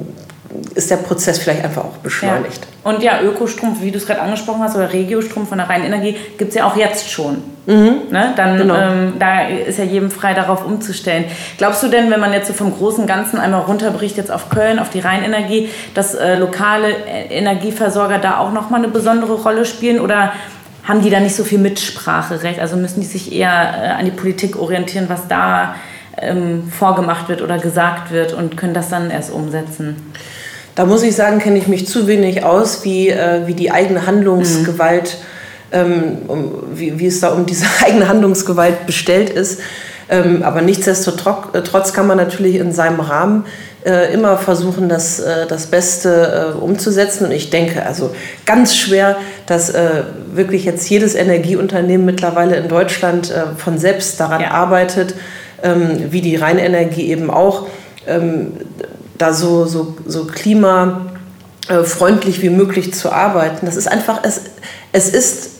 ist 0.75 0.91
der 0.91 0.97
Prozess 0.97 1.39
vielleicht 1.39 1.63
einfach 1.63 1.83
auch 1.83 1.97
beschleunigt. 1.97 2.67
Ja. 2.83 2.91
Und 2.91 3.03
ja, 3.03 3.21
Ökostrom, 3.21 3.77
wie 3.81 3.91
du 3.91 3.97
es 3.97 4.05
gerade 4.05 4.21
angesprochen 4.21 4.61
hast, 4.61 4.75
oder 4.75 4.91
Regiostrom 4.91 5.47
von 5.47 5.57
der 5.57 5.69
reinen 5.69 5.85
Energie, 5.85 6.15
gibt 6.37 6.49
es 6.49 6.55
ja 6.55 6.65
auch 6.65 6.75
jetzt 6.75 7.09
schon. 7.09 7.43
Mhm. 7.65 8.01
Ne? 8.09 8.33
Dann, 8.35 8.57
genau. 8.57 8.75
ähm, 8.75 9.13
da 9.19 9.47
ist 9.47 9.77
ja 9.77 9.85
jedem 9.85 10.09
frei, 10.09 10.33
darauf 10.33 10.65
umzustellen. 10.65 11.25
Glaubst 11.57 11.83
du 11.83 11.87
denn, 11.87 12.09
wenn 12.09 12.19
man 12.19 12.33
jetzt 12.33 12.47
so 12.47 12.53
vom 12.53 12.75
großen 12.75 13.05
Ganzen 13.05 13.39
einmal 13.39 13.61
runterbricht, 13.61 14.17
jetzt 14.17 14.31
auf 14.31 14.49
Köln, 14.49 14.79
auf 14.79 14.89
die 14.89 14.99
Rheinenergie, 14.99 15.69
dass 15.93 16.15
äh, 16.15 16.35
lokale 16.37 16.87
äh, 16.89 17.27
Energieversorger 17.29 18.17
da 18.17 18.37
auch 18.37 18.51
nochmal 18.51 18.81
eine 18.81 18.91
besondere 18.91 19.33
Rolle 19.33 19.65
spielen? 19.65 19.99
Oder 19.99 20.33
haben 20.83 21.01
die 21.01 21.09
da 21.09 21.19
nicht 21.19 21.35
so 21.35 21.43
viel 21.43 21.59
Mitspracherecht? 21.59 22.59
Also 22.59 22.77
müssen 22.77 23.01
die 23.01 23.07
sich 23.07 23.31
eher 23.31 23.51
äh, 23.51 23.87
an 23.89 24.05
die 24.05 24.11
Politik 24.11 24.57
orientieren, 24.57 25.05
was 25.07 25.27
da 25.27 25.75
ähm, 26.17 26.71
vorgemacht 26.71 27.29
wird 27.29 27.41
oder 27.41 27.57
gesagt 27.57 28.11
wird 28.11 28.33
und 28.33 28.57
können 28.57 28.73
das 28.73 28.89
dann 28.89 29.11
erst 29.11 29.31
umsetzen? 29.31 29.95
Da 30.75 30.85
muss 30.85 31.03
ich 31.03 31.15
sagen, 31.15 31.39
kenne 31.39 31.57
ich 31.57 31.67
mich 31.67 31.87
zu 31.87 32.07
wenig 32.07 32.43
aus, 32.43 32.83
wie, 32.83 33.09
äh, 33.09 33.45
wie 33.45 33.53
die 33.53 33.71
eigene 33.71 34.05
Handlungsgewalt, 34.05 35.17
mhm. 35.71 35.77
ähm, 35.77 36.17
um, 36.27 36.53
wie, 36.73 36.97
wie 36.99 37.07
es 37.07 37.19
da 37.19 37.29
um 37.29 37.45
diese 37.45 37.65
eigene 37.85 38.07
Handlungsgewalt 38.07 38.85
bestellt 38.85 39.29
ist. 39.29 39.59
Ähm, 40.09 40.43
aber 40.43 40.61
nichtsdestotrotz 40.61 41.93
kann 41.93 42.07
man 42.07 42.17
natürlich 42.17 42.55
in 42.55 42.73
seinem 42.73 42.99
Rahmen 42.99 43.45
äh, 43.85 44.13
immer 44.13 44.37
versuchen, 44.37 44.89
das, 44.89 45.19
äh, 45.19 45.47
das 45.47 45.67
Beste 45.67 46.53
äh, 46.55 46.59
umzusetzen. 46.59 47.25
Und 47.25 47.31
ich 47.31 47.49
denke, 47.49 47.85
also 47.85 48.13
ganz 48.45 48.75
schwer, 48.75 49.15
dass 49.45 49.69
äh, 49.69 50.03
wirklich 50.33 50.65
jetzt 50.65 50.89
jedes 50.89 51.15
Energieunternehmen 51.15 52.05
mittlerweile 52.05 52.57
in 52.57 52.67
Deutschland 52.67 53.31
äh, 53.31 53.55
von 53.57 53.77
selbst 53.77 54.19
daran 54.19 54.41
ja. 54.41 54.51
arbeitet, 54.51 55.15
ähm, 55.63 56.11
wie 56.11 56.21
die 56.21 56.35
Rheinenergie 56.35 57.09
eben 57.09 57.29
auch, 57.29 57.67
ähm, 58.07 58.53
da 59.17 59.33
so, 59.33 59.65
so, 59.65 59.95
so 60.05 60.25
klimafreundlich 60.25 62.41
wie 62.41 62.49
möglich 62.49 62.93
zu 62.93 63.11
arbeiten. 63.11 63.65
Das 63.65 63.75
ist 63.75 63.87
einfach, 63.87 64.19
es, 64.23 64.41
es 64.91 65.09
ist 65.09 65.51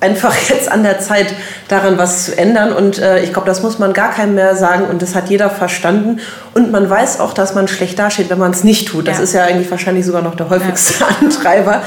einfach 0.00 0.34
jetzt 0.48 0.70
an 0.70 0.82
der 0.82 0.98
Zeit, 0.98 1.34
daran 1.68 1.98
was 1.98 2.24
zu 2.24 2.36
ändern. 2.36 2.72
Und 2.72 2.98
äh, 2.98 3.22
ich 3.22 3.32
glaube, 3.32 3.46
das 3.46 3.62
muss 3.62 3.78
man 3.78 3.92
gar 3.92 4.10
keinem 4.10 4.34
mehr 4.34 4.56
sagen. 4.56 4.86
Und 4.86 5.02
das 5.02 5.14
hat 5.14 5.30
jeder 5.30 5.50
verstanden. 5.50 6.20
Und 6.54 6.72
man 6.72 6.90
weiß 6.90 7.20
auch, 7.20 7.32
dass 7.32 7.54
man 7.54 7.68
schlecht 7.68 7.98
dasteht, 7.98 8.30
wenn 8.30 8.38
man 8.38 8.50
es 8.50 8.64
nicht 8.64 8.88
tut. 8.88 9.06
Das 9.06 9.18
ja. 9.18 9.24
ist 9.24 9.32
ja 9.34 9.44
eigentlich 9.44 9.70
wahrscheinlich 9.70 10.04
sogar 10.04 10.22
noch 10.22 10.34
der 10.34 10.50
häufigste 10.50 10.94
ja. 11.00 11.08
Antreiber. 11.20 11.82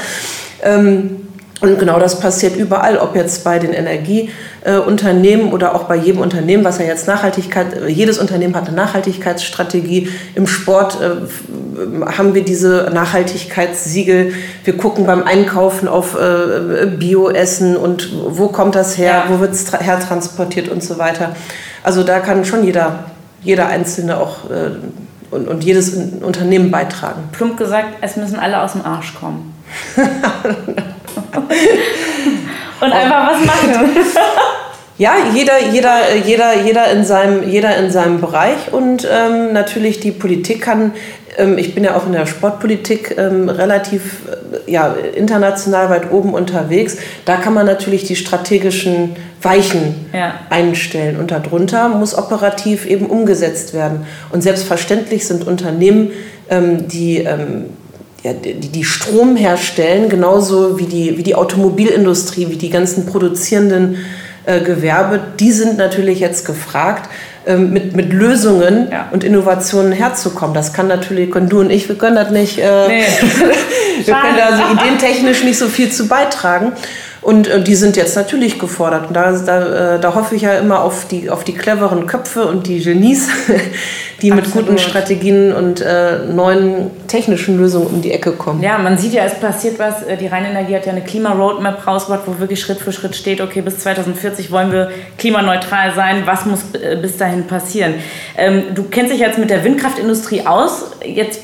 Ähm, 0.62 1.28
und 1.60 1.78
genau 1.78 2.00
das 2.00 2.18
passiert 2.18 2.56
überall, 2.56 2.98
ob 2.98 3.14
jetzt 3.14 3.44
bei 3.44 3.58
den 3.58 3.72
Energieunternehmen 3.72 5.52
oder 5.52 5.74
auch 5.74 5.84
bei 5.84 5.94
jedem 5.94 6.20
Unternehmen, 6.20 6.64
was 6.64 6.78
ja 6.78 6.84
jetzt 6.84 7.06
Nachhaltigkeit, 7.06 7.88
jedes 7.88 8.18
Unternehmen 8.18 8.56
hat 8.56 8.66
eine 8.66 8.76
Nachhaltigkeitsstrategie. 8.76 10.08
Im 10.34 10.48
Sport 10.48 10.98
äh, 11.00 12.06
haben 12.06 12.34
wir 12.34 12.44
diese 12.44 12.90
Nachhaltigkeitssiegel. 12.92 14.32
Wir 14.64 14.76
gucken 14.76 15.06
beim 15.06 15.22
Einkaufen 15.22 15.86
auf 15.86 16.16
äh, 16.18 16.86
Bioessen 16.86 17.76
und 17.76 18.10
wo 18.28 18.48
kommt 18.48 18.74
das 18.74 18.98
her, 18.98 19.24
wo 19.28 19.38
wird 19.38 19.52
es 19.52 19.72
hertransportiert 19.72 20.68
und 20.68 20.82
so 20.82 20.98
weiter. 20.98 21.36
Also 21.84 22.02
da 22.02 22.18
kann 22.18 22.44
schon 22.44 22.64
jeder, 22.64 23.04
jeder 23.42 23.68
Einzelne 23.68 24.18
auch 24.18 24.50
äh, 24.50 24.70
und, 25.30 25.48
und 25.48 25.64
jedes 25.64 25.94
Unternehmen 26.20 26.72
beitragen. 26.72 27.28
Plump 27.32 27.56
gesagt, 27.56 27.88
es 28.00 28.16
müssen 28.16 28.38
alle 28.38 28.60
aus 28.60 28.72
dem 28.72 28.84
Arsch 28.84 29.14
kommen. 29.14 29.53
Und 32.80 32.92
einfach 32.92 33.30
was 33.30 33.46
machen. 33.46 33.96
Ja, 34.96 35.14
jeder, 35.34 35.58
jeder, 35.72 36.14
jeder, 36.24 36.62
jeder, 36.62 36.92
in 36.92 37.04
seinem, 37.04 37.48
jeder 37.48 37.76
in 37.76 37.90
seinem 37.90 38.20
Bereich 38.20 38.72
und 38.72 39.08
ähm, 39.10 39.52
natürlich 39.52 39.98
die 39.98 40.12
Politik 40.12 40.60
kann, 40.60 40.92
ähm, 41.36 41.58
ich 41.58 41.74
bin 41.74 41.82
ja 41.82 41.96
auch 41.96 42.06
in 42.06 42.12
der 42.12 42.26
Sportpolitik 42.26 43.16
ähm, 43.18 43.48
relativ 43.48 44.20
äh, 44.28 44.70
ja, 44.70 44.94
international 45.16 45.90
weit 45.90 46.12
oben 46.12 46.32
unterwegs, 46.32 46.96
da 47.24 47.34
kann 47.36 47.54
man 47.54 47.66
natürlich 47.66 48.04
die 48.04 48.14
strategischen 48.14 49.16
Weichen 49.42 50.06
ja. 50.12 50.34
einstellen 50.48 51.18
und 51.18 51.32
darunter 51.32 51.88
muss 51.88 52.16
operativ 52.16 52.86
eben 52.86 53.06
umgesetzt 53.06 53.74
werden. 53.74 54.06
Und 54.30 54.42
selbstverständlich 54.42 55.26
sind 55.26 55.44
Unternehmen, 55.44 56.12
ähm, 56.48 56.86
die 56.86 57.18
ähm, 57.18 57.66
ja, 58.24 58.32
die, 58.32 58.54
die 58.54 58.84
Strom 58.84 59.36
herstellen, 59.36 60.08
genauso 60.08 60.78
wie 60.78 60.86
die, 60.86 61.18
wie 61.18 61.22
die 61.22 61.34
Automobilindustrie, 61.34 62.48
wie 62.48 62.56
die 62.56 62.70
ganzen 62.70 63.04
produzierenden 63.04 63.98
äh, 64.46 64.60
Gewerbe, 64.60 65.20
die 65.38 65.52
sind 65.52 65.76
natürlich 65.76 66.20
jetzt 66.20 66.46
gefragt, 66.46 67.10
ähm, 67.46 67.74
mit, 67.74 67.94
mit 67.94 68.14
Lösungen 68.14 68.88
ja. 68.90 69.10
und 69.12 69.24
Innovationen 69.24 69.92
herzukommen. 69.92 70.54
Das 70.54 70.72
kann 70.72 70.88
natürlich, 70.88 71.30
können 71.30 71.50
du 71.50 71.60
und 71.60 71.68
ich, 71.68 71.86
wir 71.86 71.96
können 71.96 72.16
das 72.16 72.30
nicht, 72.30 72.58
äh, 72.58 72.88
nee. 72.88 73.04
wir 74.04 74.14
können 74.14 74.38
da 74.38 74.46
also 74.46 74.62
ideentechnisch 74.72 75.44
nicht 75.44 75.58
so 75.58 75.68
viel 75.68 75.92
zu 75.92 76.08
beitragen. 76.08 76.72
Und 77.24 77.48
äh, 77.48 77.62
die 77.62 77.74
sind 77.74 77.96
jetzt 77.96 78.16
natürlich 78.16 78.58
gefordert. 78.58 79.08
Und 79.08 79.14
da, 79.14 79.32
da, 79.32 79.94
äh, 79.94 80.00
da 80.00 80.14
hoffe 80.14 80.34
ich 80.36 80.42
ja 80.42 80.58
immer 80.58 80.82
auf 80.82 81.08
die, 81.08 81.30
auf 81.30 81.42
die 81.42 81.54
cleveren 81.54 82.06
Köpfe 82.06 82.44
und 82.44 82.66
die 82.66 82.80
Genies, 82.80 83.28
die 84.22 84.30
mit 84.30 84.50
guten 84.50 84.76
Strategien 84.76 85.54
und 85.54 85.80
äh, 85.80 86.18
neuen 86.30 86.90
technischen 87.08 87.56
Lösungen 87.56 87.86
um 87.86 88.02
die 88.02 88.12
Ecke 88.12 88.32
kommen. 88.32 88.62
Ja, 88.62 88.76
man 88.76 88.98
sieht 88.98 89.14
ja, 89.14 89.24
es 89.24 89.40
passiert 89.40 89.78
was. 89.78 90.02
Äh, 90.02 90.18
die 90.18 90.26
Rheinenergie 90.26 90.76
hat 90.76 90.84
ja 90.84 90.92
eine 90.92 91.00
Klima-Roadmap 91.00 91.86
rausgebracht, 91.86 92.24
wo 92.26 92.38
wirklich 92.38 92.60
Schritt 92.60 92.78
für 92.78 92.92
Schritt 92.92 93.16
steht, 93.16 93.40
okay, 93.40 93.62
bis 93.62 93.78
2040 93.78 94.50
wollen 94.50 94.70
wir 94.70 94.90
klimaneutral 95.16 95.94
sein. 95.94 96.24
Was 96.26 96.44
muss 96.44 96.60
äh, 96.74 96.98
bis 97.00 97.16
dahin 97.16 97.46
passieren? 97.46 97.94
Ähm, 98.36 98.74
du 98.74 98.84
kennst 98.84 99.10
dich 99.12 99.20
jetzt 99.20 99.38
mit 99.38 99.48
der 99.48 99.64
Windkraftindustrie 99.64 100.46
aus. 100.46 100.90
Jetzt 101.02 101.40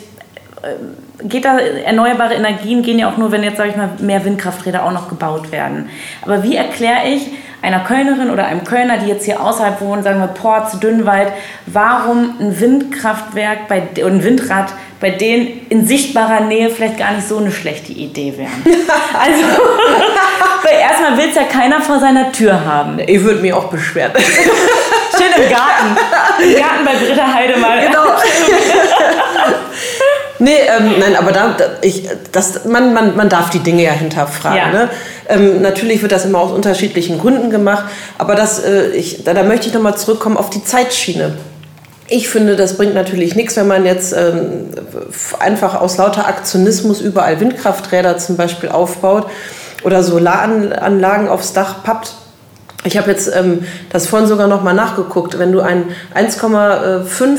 geht 1.24 1.44
da, 1.44 1.58
erneuerbare 1.58 2.34
Energien 2.34 2.82
gehen 2.82 2.98
ja 2.98 3.10
auch 3.10 3.16
nur, 3.16 3.32
wenn 3.32 3.42
jetzt, 3.42 3.56
sage 3.56 3.70
ich 3.70 3.76
mal, 3.76 3.90
mehr 3.98 4.24
Windkrafträder 4.24 4.84
auch 4.84 4.92
noch 4.92 5.08
gebaut 5.08 5.52
werden. 5.52 5.88
Aber 6.22 6.42
wie 6.42 6.56
erkläre 6.56 7.08
ich 7.08 7.28
einer 7.62 7.80
Kölnerin 7.80 8.30
oder 8.30 8.46
einem 8.46 8.64
Kölner, 8.64 8.98
die 8.98 9.08
jetzt 9.08 9.24
hier 9.24 9.40
außerhalb 9.40 9.80
wohnen, 9.80 10.02
sagen 10.02 10.20
wir 10.20 10.28
Porz, 10.28 10.78
Dünnwald, 10.80 11.28
warum 11.66 12.34
ein 12.40 12.58
Windkraftwerk 12.58 13.68
bei, 13.68 13.82
und 14.02 14.12
ein 14.12 14.24
Windrad 14.24 14.72
bei 15.00 15.10
denen 15.10 15.66
in 15.70 15.86
sichtbarer 15.86 16.40
Nähe 16.40 16.68
vielleicht 16.70 16.98
gar 16.98 17.12
nicht 17.12 17.26
so 17.26 17.38
eine 17.38 17.50
schlechte 17.50 17.92
Idee 17.92 18.34
wären. 18.36 18.62
also, 18.64 19.42
weil 20.62 20.74
erstmal 20.78 21.16
will 21.16 21.30
es 21.30 21.34
ja 21.34 21.44
keiner 21.44 21.80
vor 21.80 21.98
seiner 21.98 22.30
Tür 22.32 22.64
haben. 22.64 22.98
Ich 22.98 23.22
würde 23.22 23.40
mich 23.40 23.52
auch 23.52 23.64
beschweren. 23.64 24.12
Schön 24.16 25.42
im 25.42 25.50
Garten. 25.50 25.96
Im 26.42 26.54
Garten 26.54 26.84
bei 26.84 26.94
Britta 27.06 27.32
Heidemann. 27.32 27.80
Genau. 27.80 28.04
Nee, 30.40 30.52
ähm, 30.52 30.94
nein, 30.98 31.16
aber 31.16 31.32
da, 31.32 31.54
ich, 31.82 32.08
das, 32.32 32.64
man, 32.64 32.94
man, 32.94 33.14
man 33.14 33.28
darf 33.28 33.50
die 33.50 33.58
Dinge 33.58 33.84
ja 33.84 33.92
hinterfragen. 33.92 34.58
Ja. 34.58 34.72
Ne? 34.72 34.90
Ähm, 35.28 35.60
natürlich 35.60 36.00
wird 36.00 36.12
das 36.12 36.24
immer 36.24 36.38
aus 36.38 36.52
unterschiedlichen 36.52 37.18
Gründen 37.18 37.50
gemacht, 37.50 37.84
aber 38.16 38.34
das, 38.34 38.64
äh, 38.64 38.88
ich, 38.88 39.22
da, 39.22 39.34
da 39.34 39.42
möchte 39.42 39.68
ich 39.68 39.74
nochmal 39.74 39.98
zurückkommen 39.98 40.38
auf 40.38 40.48
die 40.48 40.64
Zeitschiene. 40.64 41.34
Ich 42.08 42.30
finde, 42.30 42.56
das 42.56 42.78
bringt 42.78 42.94
natürlich 42.94 43.36
nichts, 43.36 43.54
wenn 43.56 43.68
man 43.68 43.84
jetzt 43.84 44.14
ähm, 44.14 44.70
einfach 45.38 45.78
aus 45.78 45.98
lauter 45.98 46.26
Aktionismus 46.26 47.02
überall 47.02 47.38
Windkrafträder 47.38 48.16
zum 48.16 48.36
Beispiel 48.36 48.70
aufbaut 48.70 49.26
oder 49.84 50.02
Solaranlagen 50.02 51.28
aufs 51.28 51.52
Dach 51.52 51.84
pappt. 51.84 52.14
Ich 52.84 52.96
habe 52.96 53.10
jetzt 53.10 53.30
ähm, 53.36 53.64
das 53.90 54.06
vorhin 54.06 54.26
sogar 54.26 54.48
noch 54.48 54.62
mal 54.62 54.72
nachgeguckt. 54.72 55.38
Wenn 55.38 55.52
du 55.52 55.60
ein 55.60 55.84
1,5 56.14 57.28
ähm, 57.28 57.38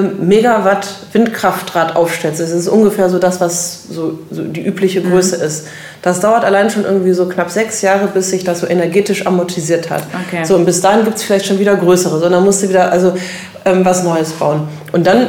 Megawatt 0.00 0.88
Windkraftrad 1.12 1.96
aufstellst. 1.96 2.40
Das 2.40 2.50
ist 2.50 2.66
ungefähr 2.66 3.10
so 3.10 3.18
das, 3.18 3.40
was 3.40 3.84
so, 3.90 4.18
so 4.30 4.42
die 4.42 4.64
übliche 4.64 5.02
mhm. 5.02 5.10
Größe 5.10 5.36
mhm. 5.36 5.42
ist. 5.44 5.66
Das 6.00 6.20
dauert 6.20 6.44
allein 6.44 6.70
schon 6.70 6.84
irgendwie 6.84 7.12
so 7.12 7.26
knapp 7.28 7.50
sechs 7.50 7.82
Jahre, 7.82 8.06
bis 8.06 8.30
sich 8.30 8.42
das 8.42 8.60
so 8.60 8.66
energetisch 8.66 9.26
amortisiert 9.26 9.90
hat. 9.90 10.02
Okay. 10.28 10.44
So, 10.44 10.56
und 10.56 10.64
bis 10.64 10.80
dahin 10.80 11.04
gibt 11.04 11.18
es 11.18 11.22
vielleicht 11.22 11.46
schon 11.46 11.58
wieder 11.58 11.76
größere, 11.76 12.18
sondern 12.18 12.42
musst 12.42 12.62
du 12.62 12.70
wieder 12.70 12.90
also 12.90 13.12
ähm, 13.64 13.84
was 13.84 14.02
Neues 14.02 14.32
bauen. 14.32 14.66
Und 14.92 15.06
dann 15.06 15.28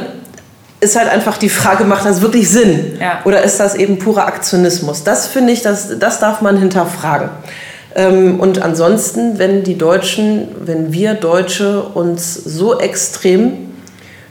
ist 0.80 0.96
halt 0.96 1.10
einfach 1.10 1.36
die 1.38 1.48
Frage, 1.48 1.84
macht 1.84 2.06
das 2.06 2.20
wirklich 2.20 2.48
Sinn? 2.48 2.98
Ja. 3.00 3.20
Oder 3.24 3.42
ist 3.42 3.60
das 3.60 3.74
eben 3.74 3.98
purer 3.98 4.26
Aktionismus? 4.26 5.04
Das 5.04 5.26
finde 5.26 5.52
ich, 5.52 5.62
das, 5.62 5.98
das 5.98 6.20
darf 6.20 6.40
man 6.40 6.56
hinterfragen. 6.56 7.28
Ähm, 7.94 8.40
und 8.40 8.62
ansonsten, 8.62 9.38
wenn 9.38 9.62
die 9.62 9.78
Deutschen, 9.78 10.48
wenn 10.64 10.92
wir 10.92 11.14
Deutsche 11.14 11.82
uns 11.82 12.34
so 12.34 12.78
extrem 12.78 13.63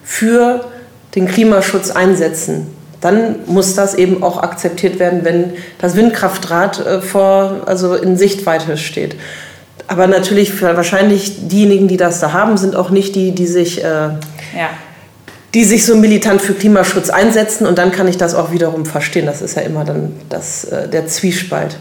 für 0.03 0.65
den 1.15 1.27
Klimaschutz 1.27 1.91
einsetzen, 1.91 2.67
dann 3.03 3.35
muss 3.47 3.75
das 3.75 3.95
eben 3.95 4.23
auch 4.23 4.41
akzeptiert 4.41 4.97
werden, 4.97 5.21
wenn 5.23 5.53
das 5.79 5.95
Windkraftrad 5.95 6.85
äh, 6.85 7.01
vor, 7.01 7.63
also 7.65 7.95
in 7.95 8.17
Sichtweite 8.17 8.77
steht. 8.77 9.15
Aber 9.87 10.07
natürlich 10.07 10.61
wahrscheinlich 10.61 11.47
diejenigen, 11.49 11.89
die 11.89 11.97
das 11.97 12.21
da 12.21 12.31
haben, 12.31 12.57
sind 12.57 12.75
auch 12.75 12.89
nicht 12.89 13.15
die, 13.15 13.31
die 13.31 13.47
sich, 13.47 13.83
äh, 13.83 13.87
ja. 13.87 14.69
die 15.53 15.65
sich 15.65 15.85
so 15.85 15.97
militant 15.97 16.41
für 16.41 16.53
Klimaschutz 16.53 17.09
einsetzen. 17.09 17.67
Und 17.67 17.77
dann 17.77 17.91
kann 17.91 18.07
ich 18.07 18.17
das 18.17 18.33
auch 18.33 18.51
wiederum 18.51 18.85
verstehen. 18.85 19.25
Das 19.25 19.41
ist 19.41 19.57
ja 19.57 19.63
immer 19.63 19.83
dann 19.83 20.13
das, 20.29 20.63
äh, 20.63 20.87
der 20.87 21.07
Zwiespalt. 21.07 21.77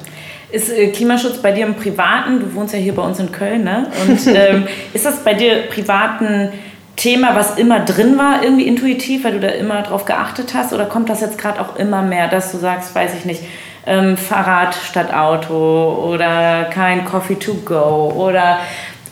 Ist 0.50 0.70
äh, 0.70 0.88
Klimaschutz 0.88 1.38
bei 1.38 1.52
dir 1.52 1.64
im 1.64 1.76
Privaten? 1.76 2.40
Du 2.40 2.54
wohnst 2.54 2.74
ja 2.74 2.80
hier 2.80 2.94
bei 2.94 3.02
uns 3.02 3.20
in 3.20 3.30
Köln, 3.30 3.62
ne? 3.62 3.86
Und 4.06 4.26
ähm, 4.26 4.66
ist 4.92 5.06
das 5.06 5.20
bei 5.20 5.34
dir 5.34 5.68
privaten 5.70 6.50
Thema, 6.96 7.34
was 7.34 7.56
immer 7.56 7.80
drin 7.80 8.18
war, 8.18 8.42
irgendwie 8.42 8.66
intuitiv, 8.66 9.24
weil 9.24 9.32
du 9.32 9.40
da 9.40 9.48
immer 9.48 9.82
drauf 9.82 10.04
geachtet 10.04 10.54
hast? 10.54 10.72
Oder 10.72 10.84
kommt 10.84 11.08
das 11.08 11.20
jetzt 11.20 11.38
gerade 11.38 11.60
auch 11.60 11.76
immer 11.76 12.02
mehr, 12.02 12.28
dass 12.28 12.52
du 12.52 12.58
sagst, 12.58 12.94
weiß 12.94 13.12
ich 13.18 13.24
nicht, 13.24 13.42
ähm, 13.86 14.16
Fahrrad 14.16 14.74
statt 14.74 15.12
Auto 15.12 16.08
oder 16.12 16.64
kein 16.64 17.04
Coffee 17.04 17.36
to 17.36 17.54
go 17.64 18.12
oder 18.14 18.58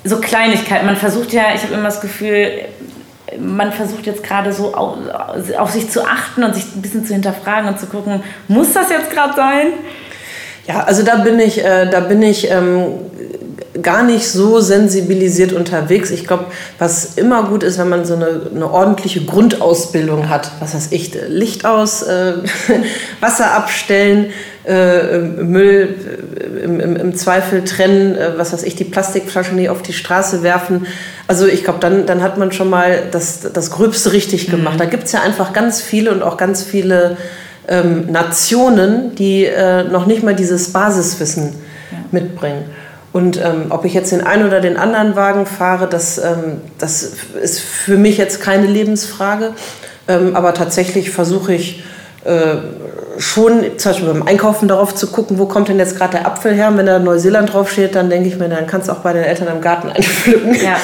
so 0.05 0.21
Kleinigkeiten? 0.21 0.87
Man 0.87 0.97
versucht 0.97 1.33
ja, 1.33 1.55
ich 1.55 1.63
habe 1.63 1.75
immer 1.75 1.85
das 1.85 2.01
Gefühl, 2.01 2.51
man 3.39 3.73
versucht 3.73 4.07
jetzt 4.07 4.23
gerade 4.23 4.53
so 4.53 4.75
auf, 4.75 4.97
auf, 5.59 5.71
sich 5.71 5.91
zu 5.91 6.05
achten 6.05 6.43
und 6.43 6.55
sich 6.55 6.65
ein 6.75 6.83
bisschen 6.83 7.05
zu 7.05 7.13
hinterfragen 7.13 7.69
und 7.69 7.79
zu 7.79 7.87
gucken, 7.87 8.23
muss 8.49 8.73
das 8.73 8.91
jetzt 8.91 9.11
gerade 9.11 9.35
sein? 9.35 9.69
Ja, 10.67 10.85
also 10.85 11.03
da 11.03 11.17
bin 11.17 11.39
ich, 11.39 11.65
äh, 11.65 11.89
da 11.91 12.01
bin 12.01 12.23
ich 12.23 12.51
ähm, 12.51 12.93
gar 13.83 14.03
nicht 14.03 14.29
so 14.29 14.61
sensibilisiert 14.61 15.53
unterwegs. 15.53 16.11
Ich 16.11 16.27
glaube, 16.27 16.47
was 16.79 17.15
immer 17.17 17.45
gut 17.45 17.63
ist, 17.63 17.79
wenn 17.79 17.89
man 17.89 18.05
so 18.05 18.15
eine, 18.15 18.43
eine 18.53 18.71
ordentliche 18.71 19.25
Grundausbildung 19.25 20.29
hat, 20.29 20.51
was 20.59 20.75
heißt 20.75 20.93
ich, 20.93 21.17
Licht 21.29 21.65
aus, 21.65 22.03
äh, 22.03 22.35
Wasser 23.21 23.53
abstellen, 23.53 24.27
äh, 24.67 25.19
Müll 25.19 25.95
äh, 26.37 26.65
im, 26.65 26.81
im, 26.81 26.97
im, 26.97 27.15
Zweifel 27.15 27.65
trennen, 27.65 28.17
äh, 28.17 28.33
was 28.37 28.53
weiß 28.53 28.65
ich, 28.65 28.75
die 28.75 28.85
Plastikflasche 28.85 29.55
nicht 29.55 29.69
auf 29.69 29.83
die 29.83 29.93
Straße 29.93 30.43
werfen. 30.43 30.87
Also 31.29 31.47
ich 31.47 31.63
glaube, 31.63 31.79
dann, 31.79 32.07
dann 32.07 32.23
hat 32.23 32.39
man 32.39 32.51
schon 32.51 32.69
mal 32.69 33.05
das, 33.13 33.53
das 33.53 33.71
Gröbste 33.71 34.13
richtig 34.13 34.49
mhm. 34.49 34.53
gemacht. 34.53 34.75
Mhm. 34.75 34.79
Da 34.79 34.85
gibt 34.87 35.05
es 35.05 35.13
ja 35.13 35.23
einfach 35.23 35.53
ganz 35.53 35.81
viele 35.81 36.11
und 36.11 36.23
auch 36.23 36.37
ganz 36.37 36.65
viele 36.65 37.17
ähm, 37.69 38.11
Nationen, 38.11 39.15
die 39.15 39.45
äh, 39.45 39.85
noch 39.85 40.07
nicht 40.07 40.25
mal 40.25 40.35
dieses 40.35 40.73
Basiswissen 40.73 41.55
ja. 41.93 41.99
mitbringen. 42.11 42.65
Und 43.13 43.39
ähm, 43.39 43.67
ob 43.71 43.85
ich 43.85 43.95
jetzt 43.95 44.13
den 44.13 44.25
einen 44.25 44.47
oder 44.47 44.61
den 44.61 44.77
anderen 44.77 45.17
Wagen 45.17 45.47
fahre, 45.47 45.89
das, 45.89 46.19
ähm, 46.19 46.61
das 46.79 47.13
ist 47.43 47.61
für 47.61 47.97
mich 47.97 48.19
jetzt 48.19 48.41
keine 48.41 48.67
Lebensfrage. 48.67 49.53
Ähm, 50.07 50.37
aber 50.37 50.55
tatsächlich 50.55 51.11
versuche 51.11 51.55
ich 51.55 51.83
äh, 52.25 52.57
schon, 53.19 53.79
zum 53.79 53.93
Beispiel 53.93 54.09
beim 54.09 54.23
Einkaufen 54.23 54.69
darauf 54.69 54.95
zu 54.95 55.09
gucken, 55.09 55.39
wo 55.39 55.47
kommt 55.47 55.69
denn 55.69 55.79
jetzt 55.79 55.97
gerade 55.97 56.19
der 56.19 56.27
Apfel 56.27 56.55
her. 56.55 56.69
Und 56.69 56.79
wenn 56.79 56.87
da 56.87 56.99
Neuseeland 57.01 57.53
draufsteht, 57.53 57.97
dann 57.97 58.11
denke 58.11 58.29
ich 58.29 58.39
mir, 58.39 58.49
dann 58.49 58.67
kannst 58.67 58.89
du 58.89 58.93
auch 58.93 58.99
bei 58.99 59.13
den 59.13 59.25
Eltern 59.25 59.49
im 59.49 59.61
Garten 59.61 59.89
einpflücken. 59.95 60.55
Ja. 60.55 60.77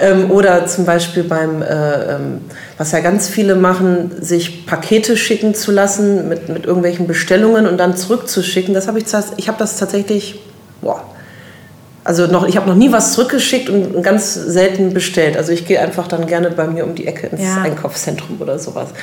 ähm, 0.00 0.30
oder 0.30 0.66
zum 0.66 0.86
Beispiel 0.86 1.24
beim, 1.24 1.60
äh, 1.60 2.14
ähm, 2.14 2.40
was 2.78 2.92
ja 2.92 3.00
ganz 3.00 3.28
viele 3.28 3.56
machen, 3.56 4.12
sich 4.20 4.66
Pakete 4.66 5.18
schicken 5.18 5.54
zu 5.54 5.70
lassen 5.70 6.28
mit, 6.28 6.48
mit 6.48 6.64
irgendwelchen 6.64 7.06
Bestellungen 7.06 7.66
und 7.66 7.76
dann 7.76 7.94
zurückzuschicken. 7.94 8.72
Das 8.72 8.88
habe 8.88 8.98
ich, 8.98 9.04
ich 9.36 9.48
habe 9.48 9.58
das 9.58 9.76
tatsächlich, 9.76 10.40
boah, 10.80 11.02
also 12.08 12.26
noch, 12.26 12.48
ich 12.48 12.56
habe 12.56 12.66
noch 12.66 12.74
nie 12.74 12.90
was 12.90 13.12
zurückgeschickt 13.12 13.68
und 13.68 14.02
ganz 14.02 14.32
selten 14.32 14.94
bestellt. 14.94 15.36
Also 15.36 15.52
ich 15.52 15.66
gehe 15.66 15.78
einfach 15.78 16.08
dann 16.08 16.26
gerne 16.26 16.50
bei 16.50 16.66
mir 16.66 16.84
um 16.84 16.94
die 16.94 17.06
Ecke 17.06 17.26
ins 17.26 17.42
ja. 17.42 17.60
Einkaufszentrum 17.60 18.40
oder 18.40 18.58
sowas. 18.58 18.94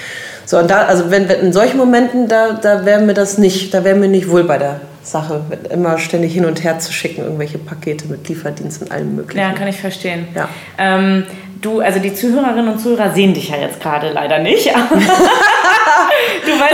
So, 0.44 0.58
und 0.58 0.72
da, 0.72 0.86
also 0.86 1.12
wenn, 1.12 1.30
wenn 1.30 1.42
in 1.42 1.54
solchen 1.54 1.78
Momenten, 1.78 2.28
da, 2.28 2.54
da 2.54 2.84
wäre 2.84 3.04
mir 3.04 3.14
das 3.14 3.38
nicht, 3.38 3.76
da 3.76 3.84
wäre 3.84 3.96
mir 3.96 4.08
nicht 4.08 4.32
wohl 4.32 4.44
bei 4.44 4.58
der 4.58 4.80
Sache, 5.04 5.42
immer 5.70 6.00
ständig 6.00 6.34
hin 6.34 6.46
und 6.46 6.64
her 6.64 6.80
zu 6.80 6.92
schicken, 6.92 7.22
irgendwelche 7.22 7.60
Pakete 7.60 8.08
mit 8.08 8.28
Lieferdienst 8.28 8.82
und 8.82 8.92
allem 8.92 9.16
möglichen. 9.16 9.40
Ja, 9.40 9.54
kann 9.54 9.68
ich 9.68 9.78
verstehen. 9.78 10.28
Ja. 10.34 10.50
Ähm, 10.80 11.28
du, 11.62 11.82
also 11.82 12.00
die 12.00 12.16
Zuhörerinnen 12.16 12.70
und 12.70 12.80
Zuhörer 12.80 13.14
sehen 13.14 13.36
dich 13.36 13.50
ja 13.50 13.58
jetzt 13.58 13.80
gerade 13.80 14.10
leider 14.10 14.40
nicht. 14.40 14.66
du 14.66 14.74
weißt 14.74 14.82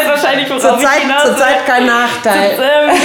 wahrscheinlich, 0.07 0.49
worauf 0.49 0.61
zur 0.61 0.79
Zeit, 0.79 0.99
ich 0.99 1.03
hinaus 1.03 1.23
Zurzeit 1.23 1.65
kein 1.65 1.85
Nachteil. 1.85 2.51
Das, 2.55 2.59
ähm, 2.59 2.95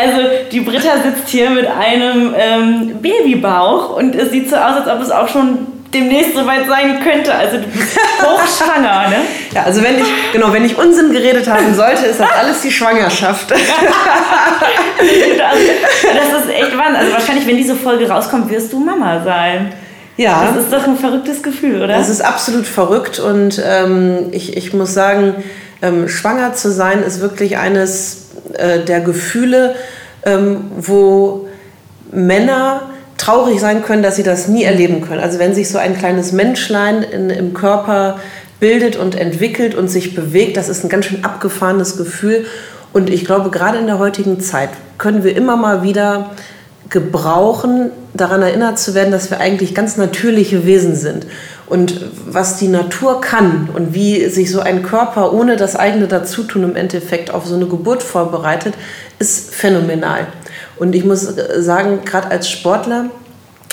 Also 0.00 0.20
die 0.50 0.60
Britta 0.60 0.94
sitzt 1.02 1.28
hier 1.28 1.50
mit 1.50 1.66
einem 1.66 2.34
ähm, 2.38 2.94
Babybauch 3.02 3.96
und 3.96 4.14
es 4.14 4.30
sieht 4.30 4.48
so 4.48 4.56
aus, 4.56 4.76
als 4.76 4.88
ob 4.88 5.02
es 5.02 5.10
auch 5.10 5.28
schon 5.28 5.66
demnächst 5.92 6.34
soweit 6.34 6.66
sein 6.68 7.00
könnte. 7.02 7.34
Also 7.34 7.58
du 7.58 7.64
bist 7.64 7.98
hochschwanger, 8.22 9.08
ne? 9.08 9.16
Ja, 9.52 9.64
also 9.64 9.82
wenn 9.82 9.98
ich, 9.98 10.06
genau, 10.32 10.52
wenn 10.52 10.64
ich 10.64 10.78
Unsinn 10.78 11.12
geredet 11.12 11.48
haben 11.48 11.74
sollte, 11.74 12.06
ist 12.06 12.20
das 12.20 12.30
alles 12.30 12.62
die 12.62 12.70
Schwangerschaft. 12.70 13.50
das, 13.50 13.58
ist 13.58 13.66
echt 16.50 16.78
Wahnsinn. 16.78 16.96
Also 16.96 17.12
wahrscheinlich, 17.12 17.46
wenn 17.46 17.56
diese 17.56 17.74
Folge 17.74 18.08
rauskommt, 18.08 18.50
wirst 18.50 18.72
du 18.72 18.80
Mama 18.80 19.22
sein. 19.22 19.72
Ja. 20.16 20.52
Das 20.54 20.64
ist 20.64 20.72
doch 20.72 20.86
ein 20.86 20.96
verrücktes 20.96 21.42
Gefühl, 21.42 21.82
oder? 21.82 21.98
Das 21.98 22.08
ist 22.08 22.22
absolut 22.22 22.66
verrückt 22.66 23.18
und 23.18 23.60
ähm, 23.64 24.28
ich, 24.32 24.56
ich 24.56 24.72
muss 24.72 24.94
sagen, 24.94 25.34
ähm, 25.82 26.08
schwanger 26.08 26.54
zu 26.54 26.70
sein 26.70 27.02
ist 27.02 27.20
wirklich 27.20 27.56
eines 27.56 28.28
äh, 28.60 28.84
der 28.84 29.00
Gefühle, 29.00 29.74
ähm, 30.24 30.70
wo 30.76 31.48
Männer 32.12 32.90
traurig 33.16 33.60
sein 33.60 33.82
können, 33.82 34.02
dass 34.02 34.16
sie 34.16 34.22
das 34.22 34.48
nie 34.48 34.64
erleben 34.64 35.02
können. 35.02 35.20
Also 35.20 35.38
wenn 35.38 35.54
sich 35.54 35.68
so 35.68 35.78
ein 35.78 35.96
kleines 35.96 36.32
Menschlein 36.32 37.02
in, 37.02 37.30
im 37.30 37.54
Körper 37.54 38.18
bildet 38.60 38.96
und 38.96 39.14
entwickelt 39.14 39.74
und 39.74 39.88
sich 39.88 40.14
bewegt, 40.14 40.56
das 40.56 40.68
ist 40.68 40.84
ein 40.84 40.88
ganz 40.88 41.06
schön 41.06 41.24
abgefahrenes 41.24 41.96
Gefühl. 41.96 42.46
Und 42.92 43.10
ich 43.10 43.24
glaube, 43.24 43.50
gerade 43.50 43.78
in 43.78 43.86
der 43.86 43.98
heutigen 43.98 44.40
Zeit 44.40 44.70
können 44.98 45.24
wir 45.24 45.36
immer 45.36 45.56
mal 45.56 45.82
wieder 45.82 46.30
gebrauchen, 46.90 47.92
daran 48.14 48.42
erinnert 48.42 48.78
zu 48.78 48.94
werden, 48.94 49.12
dass 49.12 49.30
wir 49.30 49.38
eigentlich 49.38 49.74
ganz 49.74 49.96
natürliche 49.96 50.66
Wesen 50.66 50.96
sind. 50.96 51.26
Und 51.66 52.04
was 52.26 52.56
die 52.56 52.66
Natur 52.66 53.20
kann 53.20 53.68
und 53.72 53.94
wie 53.94 54.26
sich 54.28 54.50
so 54.50 54.60
ein 54.60 54.82
Körper 54.82 55.32
ohne 55.32 55.56
das 55.56 55.76
eigene 55.76 56.08
Dazutun 56.08 56.64
im 56.64 56.76
Endeffekt 56.76 57.32
auf 57.32 57.46
so 57.46 57.54
eine 57.54 57.66
Geburt 57.66 58.02
vorbereitet, 58.02 58.74
ist 59.20 59.54
phänomenal. 59.54 60.26
Und 60.78 60.96
ich 60.96 61.04
muss 61.04 61.28
sagen, 61.58 62.00
gerade 62.04 62.28
als 62.28 62.50
Sportler 62.50 63.06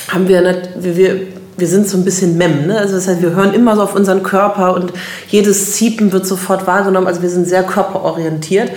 haben 0.10 0.28
wir, 0.28 0.62
wir, 0.78 1.22
wir 1.58 1.68
sind 1.68 1.90
so 1.90 1.98
ein 1.98 2.06
bisschen 2.06 2.38
Mem. 2.38 2.68
Ne? 2.68 2.78
Also 2.78 2.96
das 2.96 3.08
heißt, 3.08 3.24
wir 3.24 3.32
hören 3.32 3.56
immer 3.56 3.76
so 3.76 3.82
auf 3.82 3.96
unseren 3.96 4.22
Körper 4.22 4.76
und 4.76 4.94
jedes 5.28 5.74
Ziepen 5.74 6.12
wird 6.12 6.28
sofort 6.28 6.68
wahrgenommen. 6.68 7.08
Also 7.08 7.24
wir 7.24 7.30
sind 7.30 7.48
sehr 7.48 7.64
körperorientiert. 7.64 8.70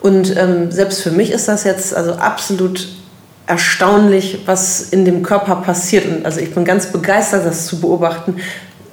Und 0.00 0.36
ähm, 0.36 0.70
selbst 0.70 1.02
für 1.02 1.10
mich 1.10 1.30
ist 1.30 1.48
das 1.48 1.64
jetzt 1.64 1.94
also 1.94 2.12
absolut 2.12 2.88
erstaunlich, 3.46 4.40
was 4.46 4.90
in 4.90 5.04
dem 5.04 5.22
Körper 5.22 5.56
passiert. 5.56 6.06
Und 6.06 6.24
also 6.24 6.40
ich 6.40 6.54
bin 6.54 6.64
ganz 6.64 6.90
begeistert, 6.92 7.44
das 7.44 7.66
zu 7.66 7.80
beobachten. 7.80 8.36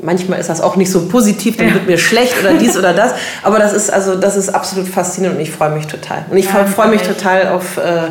Manchmal 0.01 0.39
ist 0.39 0.49
das 0.49 0.61
auch 0.61 0.75
nicht 0.75 0.91
so 0.91 1.07
positiv, 1.07 1.57
dann 1.57 1.69
ja. 1.69 1.73
wird 1.75 1.87
mir 1.87 1.97
schlecht 1.97 2.33
oder 2.39 2.53
dies 2.53 2.77
oder 2.77 2.93
das. 2.93 3.13
Aber 3.43 3.59
das 3.59 3.73
ist 3.73 3.91
also 3.91 4.15
das 4.15 4.35
ist 4.35 4.49
absolut 4.49 4.87
faszinierend 4.87 5.37
und 5.37 5.43
ich 5.43 5.51
freue 5.51 5.71
mich 5.71 5.87
total. 5.87 6.25
Und 6.29 6.37
ich 6.37 6.45
ja, 6.45 6.65
freue 6.65 6.89
mich 6.89 7.01
total 7.01 7.49
auf 7.49 7.77
äh, 7.77 8.09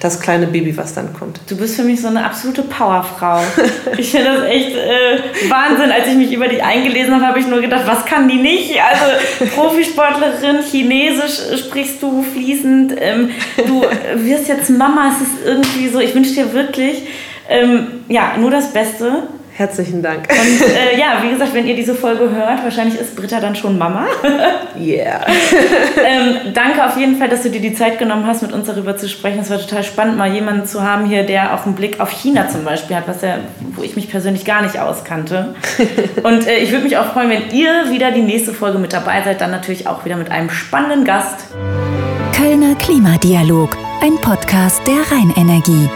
das 0.00 0.20
kleine 0.20 0.46
Baby, 0.46 0.76
was 0.76 0.94
dann 0.94 1.12
kommt. 1.14 1.40
Du 1.48 1.56
bist 1.56 1.76
für 1.76 1.82
mich 1.82 2.00
so 2.00 2.08
eine 2.08 2.24
absolute 2.24 2.62
Powerfrau. 2.62 3.40
ich 3.96 4.10
finde 4.10 4.34
das 4.34 4.44
echt 4.44 4.76
äh, 4.76 5.18
Wahnsinn. 5.48 5.90
Als 5.90 6.06
ich 6.08 6.16
mich 6.16 6.32
über 6.32 6.48
dich 6.48 6.62
eingelesen 6.62 7.14
habe, 7.14 7.26
habe 7.26 7.38
ich 7.38 7.46
nur 7.46 7.60
gedacht, 7.60 7.84
was 7.86 8.04
kann 8.04 8.28
die 8.28 8.36
nicht? 8.36 8.74
Also 8.78 9.46
Profisportlerin, 9.54 10.62
Chinesisch 10.62 11.58
sprichst 11.58 12.02
du 12.02 12.22
fließend. 12.22 12.94
Ähm, 13.00 13.30
du 13.56 13.84
wirst 14.16 14.48
jetzt 14.48 14.70
Mama. 14.70 15.12
Es 15.14 15.26
ist 15.26 15.46
irgendwie 15.46 15.88
so, 15.88 16.00
ich 16.00 16.14
wünsche 16.14 16.34
dir 16.34 16.52
wirklich 16.52 17.04
ähm, 17.48 18.04
ja, 18.08 18.34
nur 18.38 18.50
das 18.50 18.72
Beste. 18.72 19.24
Herzlichen 19.56 20.02
Dank. 20.02 20.28
Und 20.28 20.68
äh, 20.68 20.98
ja, 20.98 21.22
wie 21.22 21.30
gesagt, 21.30 21.54
wenn 21.54 21.66
ihr 21.66 21.74
diese 21.74 21.94
Folge 21.94 22.28
hört, 22.30 22.62
wahrscheinlich 22.62 23.00
ist 23.00 23.16
Britta 23.16 23.40
dann 23.40 23.56
schon 23.56 23.78
Mama. 23.78 24.06
Yeah. 24.78 25.24
ähm, 26.06 26.52
danke 26.52 26.84
auf 26.84 26.98
jeden 26.98 27.16
Fall, 27.16 27.30
dass 27.30 27.42
du 27.42 27.48
dir 27.48 27.62
die 27.62 27.72
Zeit 27.72 27.98
genommen 27.98 28.26
hast, 28.26 28.42
mit 28.42 28.52
uns 28.52 28.66
darüber 28.66 28.94
zu 28.98 29.08
sprechen. 29.08 29.38
Es 29.40 29.48
war 29.48 29.58
total 29.58 29.82
spannend, 29.84 30.18
mal 30.18 30.30
jemanden 30.30 30.66
zu 30.66 30.82
haben 30.82 31.06
hier, 31.06 31.22
der 31.22 31.54
auch 31.54 31.64
einen 31.64 31.74
Blick 31.74 31.98
auf 31.98 32.10
China 32.10 32.46
zum 32.50 32.62
Beispiel 32.62 32.94
hat, 32.94 33.08
was 33.08 33.22
ja, 33.22 33.38
wo 33.74 33.82
ich 33.82 33.96
mich 33.96 34.10
persönlich 34.10 34.44
gar 34.44 34.60
nicht 34.60 34.78
auskannte. 34.78 35.54
Und 36.22 36.46
äh, 36.46 36.58
ich 36.58 36.72
würde 36.72 36.84
mich 36.84 36.98
auch 36.98 37.14
freuen, 37.14 37.30
wenn 37.30 37.50
ihr 37.52 37.90
wieder 37.90 38.10
die 38.10 38.20
nächste 38.20 38.52
Folge 38.52 38.78
mit 38.78 38.92
dabei 38.92 39.22
seid, 39.22 39.40
dann 39.40 39.50
natürlich 39.50 39.86
auch 39.86 40.04
wieder 40.04 40.16
mit 40.16 40.30
einem 40.30 40.50
spannenden 40.50 41.04
Gast. 41.06 41.46
Kölner 42.36 42.74
Klimadialog, 42.74 43.78
ein 44.02 44.16
Podcast 44.20 44.82
der 44.86 45.10
Rheinenergie. 45.10 45.88